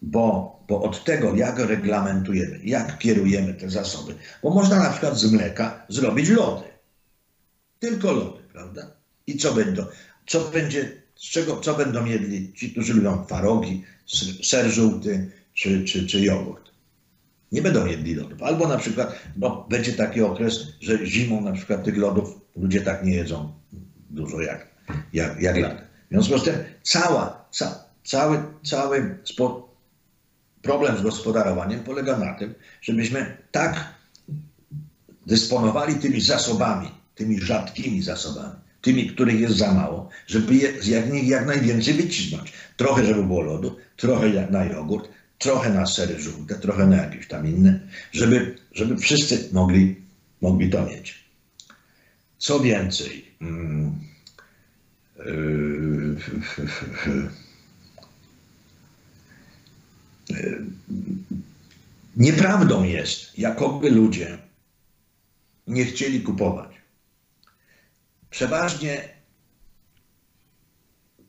[0.02, 5.32] bo, bo od tego, jak reglamentujemy, jak kierujemy te zasoby, bo można na przykład z
[5.32, 6.68] mleka zrobić lody.
[7.78, 8.90] Tylko lody, prawda?
[9.26, 9.86] I co będą?
[10.26, 13.84] Co będzie z czego, co będą jedli ci, którzy lubią twarogi,
[14.42, 16.71] ser żółty czy, czy, czy jogurt.
[17.52, 18.42] Nie będą jedli lodów.
[18.42, 23.04] Albo na przykład no, będzie taki okres, że zimą na przykład tych lodów ludzie tak
[23.04, 23.52] nie jedzą
[24.10, 24.66] dużo jak,
[25.12, 25.86] jak, jak latem.
[26.10, 29.74] W związku z tym cała, ca, cały, cały spo,
[30.62, 33.94] problem z gospodarowaniem polega na tym, żebyśmy tak
[35.26, 41.46] dysponowali tymi zasobami, tymi rzadkimi zasobami, tymi, których jest za mało, żeby je jak, jak
[41.46, 42.52] najwięcej wycisnąć.
[42.76, 45.08] Trochę, żeby było lodu, trochę na jogurt,
[45.42, 47.80] trochę na sery żółte, trochę na jakieś tam inne,
[48.12, 49.96] żeby, żeby wszyscy mogli,
[50.40, 51.24] mogli to mieć.
[52.38, 54.00] Co więcej, hmm,
[55.16, 56.16] yy,
[62.16, 64.38] nieprawdą jest, jakoby ludzie
[65.66, 66.72] nie chcieli kupować
[68.32, 69.08] przeważnie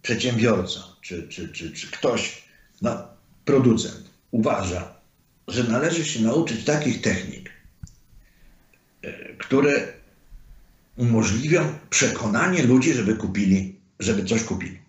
[0.01, 2.43] przedsiębiorca czy, czy, czy, czy ktoś,
[2.82, 3.07] no,
[3.45, 4.02] producent
[4.34, 4.95] uważa,
[5.47, 7.49] że należy się nauczyć takich technik,
[9.01, 9.93] e, które
[10.97, 14.79] umożliwią przekonanie ludzi, żeby kupili, żeby coś kupili.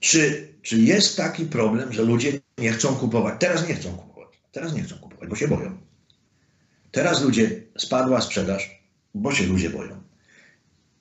[0.00, 3.34] Czy, czy jest taki problem, że ludzie nie chcą kupować?
[3.40, 4.38] Teraz nie chcą kupować.
[4.52, 5.78] Teraz nie chcą kupować, bo się boją.
[6.90, 8.82] Teraz ludzie spadła sprzedaż,
[9.14, 10.02] bo się ludzie boją.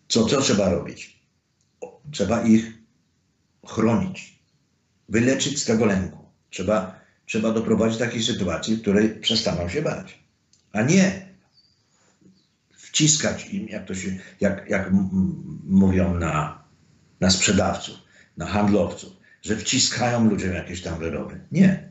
[0.08, 1.20] Co, co trzeba robić?
[2.12, 2.74] Trzeba ich
[3.68, 4.40] chronić,
[5.10, 6.23] wyleczyć z tego lęku.
[6.54, 10.20] Trzeba, trzeba doprowadzić do takiej sytuacji, w której przestaną się bać,
[10.72, 11.34] a nie
[12.78, 14.92] wciskać im, jak to się, jak, jak
[15.64, 16.64] mówią na,
[17.20, 17.96] na sprzedawców,
[18.38, 21.40] na handlowców, że wciskają ludziom jakieś tam wyroby.
[21.52, 21.90] Nie.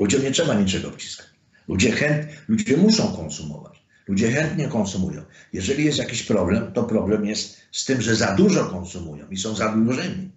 [0.00, 1.26] Ludziom nie trzeba niczego wciskać.
[1.68, 3.84] Ludzie, chęt, ludzie muszą konsumować.
[4.08, 5.22] Ludzie chętnie konsumują.
[5.52, 9.54] Jeżeli jest jakiś problem, to problem jest z tym, że za dużo konsumują i są
[9.54, 10.30] zadłużeni.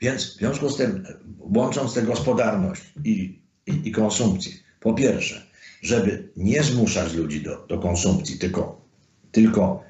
[0.00, 1.06] Więc w związku z tym,
[1.38, 5.42] łącząc tę gospodarność i, i, i konsumpcję, po pierwsze,
[5.82, 8.80] żeby nie zmuszać ludzi do, do konsumpcji, tylko,
[9.32, 9.84] tylko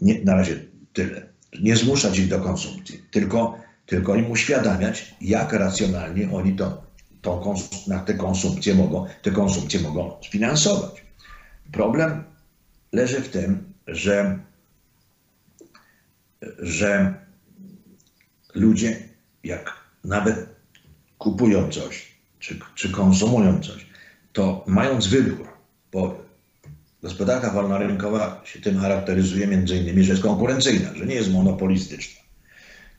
[0.00, 1.26] nie, na razie tyle,
[1.60, 6.82] nie zmuszać ich do konsumpcji, tylko, tylko im uświadamiać, jak racjonalnie oni to,
[7.22, 7.54] to
[7.86, 11.04] na tę konsumpcję mogą, tę konsumpcję mogą sfinansować.
[11.72, 12.24] Problem
[12.92, 14.38] leży w tym, że,
[16.58, 17.14] że
[18.54, 18.96] ludzie,
[19.44, 19.72] jak
[20.04, 20.46] nawet
[21.18, 23.86] kupują coś, czy, czy konsumują coś,
[24.32, 25.48] to mając wybór,
[25.92, 26.24] bo
[27.02, 32.20] gospodarka wolnorynkowa się tym charakteryzuje między innymi, że jest konkurencyjna, że nie jest monopolistyczna.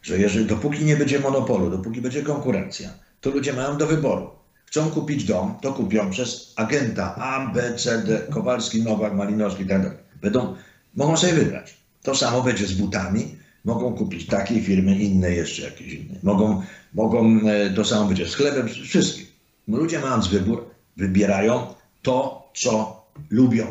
[0.02, 2.90] Że jeżeli, dopóki nie będzie monopolu, dopóki będzie konkurencja,
[3.22, 4.30] to ludzie mają do wyboru.
[4.66, 9.84] Chcą kupić dom, to kupią przez agenta A, B, C, D, Kowalski, Nowak, Malinowski itd.
[9.84, 10.56] Tak Będą,
[10.96, 11.78] mogą sobie wybrać.
[12.02, 13.38] To samo będzie z butami.
[13.66, 16.16] Mogą kupić takiej firmy, inne jeszcze jakieś inne.
[16.24, 19.26] Mogą, mogą e, to samo będzie z chlebem, wszystkim.
[19.68, 23.68] Ludzie mając wybór, wybierają to, co lubią.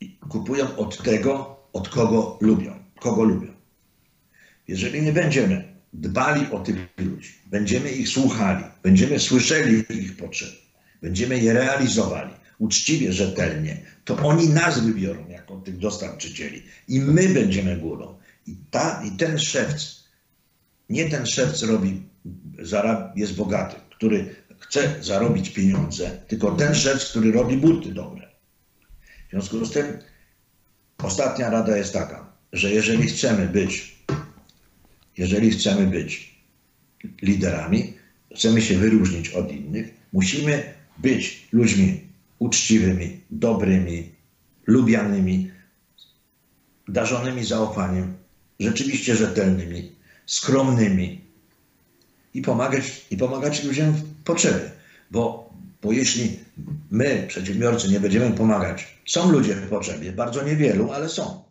[0.00, 3.52] I kupują od tego, od kogo lubią, kogo lubią.
[4.68, 10.56] Jeżeli nie będziemy dbali o tych ludzi, będziemy ich słuchali, będziemy słyszeli ich potrzeby,
[11.02, 17.76] będziemy je realizowali uczciwie, rzetelnie, to oni nas wybiorą jako tych dostarczycieli i my będziemy
[17.76, 18.14] górą.
[18.46, 20.04] I, ta, i ten szewc,
[20.88, 22.02] nie ten szewc robi,
[22.58, 28.28] zarab, jest bogaty, który chce zarobić pieniądze, tylko ten szewc, który robi buty dobre.
[29.28, 29.98] W związku z tym
[30.98, 33.96] ostatnia rada jest taka, że jeżeli chcemy być,
[35.16, 36.34] jeżeli chcemy być
[37.22, 37.94] liderami,
[38.36, 42.00] chcemy się wyróżnić od innych, musimy być ludźmi
[42.38, 44.12] uczciwymi, dobrymi,
[44.66, 45.50] lubianymi,
[46.88, 48.21] darzonymi zaufaniem,
[48.62, 49.92] rzeczywiście rzetelnymi,
[50.26, 51.24] skromnymi
[52.34, 54.70] i pomagać, i pomagać ludziom w potrzebie.
[55.10, 55.50] Bo,
[55.82, 56.38] bo jeśli
[56.90, 61.42] my, przedsiębiorcy, nie będziemy pomagać, są ludzie w potrzebie, bardzo niewielu, ale są.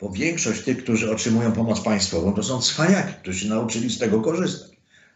[0.00, 4.20] Bo większość tych, którzy otrzymują pomoc państwową, to są cwaniaki, którzy się nauczyli z tego
[4.20, 4.70] korzystać.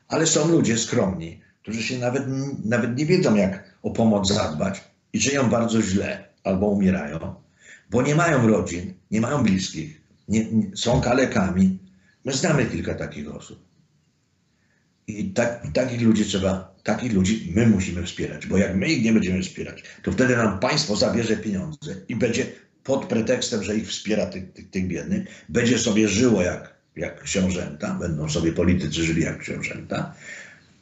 [0.08, 2.24] Ale są ludzie skromni, którzy się nawet,
[2.64, 7.34] nawet nie wiedzą, jak o pomoc zadbać i czynią bardzo źle albo umierają,
[7.90, 10.01] bo nie mają rodzin, nie mają bliskich,
[10.32, 11.78] nie, nie, są kalekami.
[12.24, 13.58] My znamy kilka takich osób.
[15.06, 19.12] I tak, takich ludzi trzeba, takich ludzi my musimy wspierać, bo jak my ich nie
[19.12, 22.46] będziemy wspierać, to wtedy nam państwo zabierze pieniądze i będzie
[22.84, 24.26] pod pretekstem, że ich wspiera
[24.70, 30.14] tych, biednych, będzie sobie żyło jak, jak książęta, będą sobie politycy żyli jak książęta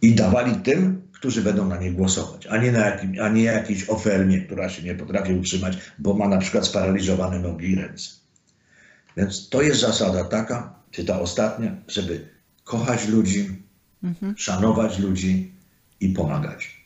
[0.03, 3.89] i dawali tym, którzy będą na nie głosować, a nie, na jakim, a nie jakiejś
[3.89, 8.21] ofermie, która się nie potrafi utrzymać, bo ma na przykład sparaliżowane nogi i ręce.
[9.21, 12.29] Więc to jest zasada taka, czy ta ostatnia, żeby
[12.64, 13.62] kochać ludzi,
[14.03, 14.35] mhm.
[14.39, 15.53] szanować ludzi
[16.01, 16.85] i pomagać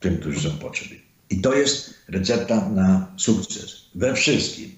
[0.00, 1.00] tym, którzy są potrzebni.
[1.30, 4.70] I to jest recepta na sukces we wszystkim.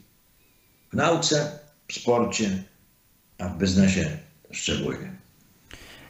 [0.93, 2.64] W nauce, w sporcie,
[3.38, 4.18] a w biznesie
[4.51, 5.12] szczególnie.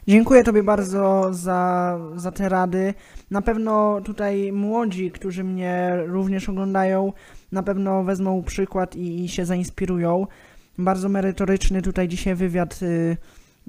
[0.07, 2.93] Dziękuję Tobie bardzo za, za te rady.
[3.31, 7.13] Na pewno tutaj młodzi, którzy mnie również oglądają,
[7.51, 10.27] na pewno wezmą przykład i, i się zainspirują.
[10.77, 13.17] Bardzo merytoryczny tutaj dzisiaj wywiad y,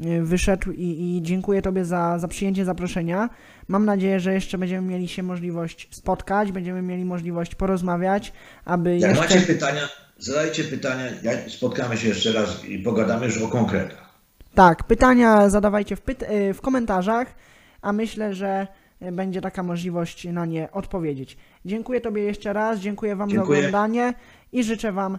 [0.07, 3.31] y, wyszedł i, i, dziękuję Tobie za, za przyjęcie zaproszenia.
[3.69, 8.33] Mam nadzieję, że jeszcze będziemy mieli się możliwość spotkać, będziemy mieli możliwość porozmawiać,
[8.65, 9.35] aby Jak jeszcze...
[9.35, 9.89] macie pytania,
[10.19, 11.05] zadajcie pytania,
[11.49, 14.13] spotkamy się jeszcze raz i pogadamy już o konkretach.
[14.55, 17.35] Tak, pytania zadawajcie w, pyt y, w komentarzach,
[17.83, 18.67] a myślę, że
[19.13, 21.37] będzie taka możliwość na nie odpowiedzieć.
[21.65, 23.63] Dziękuję Tobie jeszcze raz, dziękuję Wam dziękuję.
[23.63, 24.15] za oglądanie
[24.53, 25.19] i życzę Wam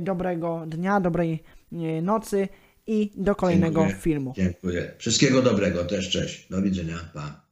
[0.00, 1.42] dobrego dnia, dobrej
[1.72, 2.48] e, nocy
[2.86, 4.00] i do kolejnego dziękuję.
[4.00, 4.32] filmu.
[4.36, 4.94] Dziękuję.
[4.98, 6.48] Wszystkiego dobrego też, cześć.
[6.48, 6.96] Do widzenia.
[7.14, 7.49] Pa.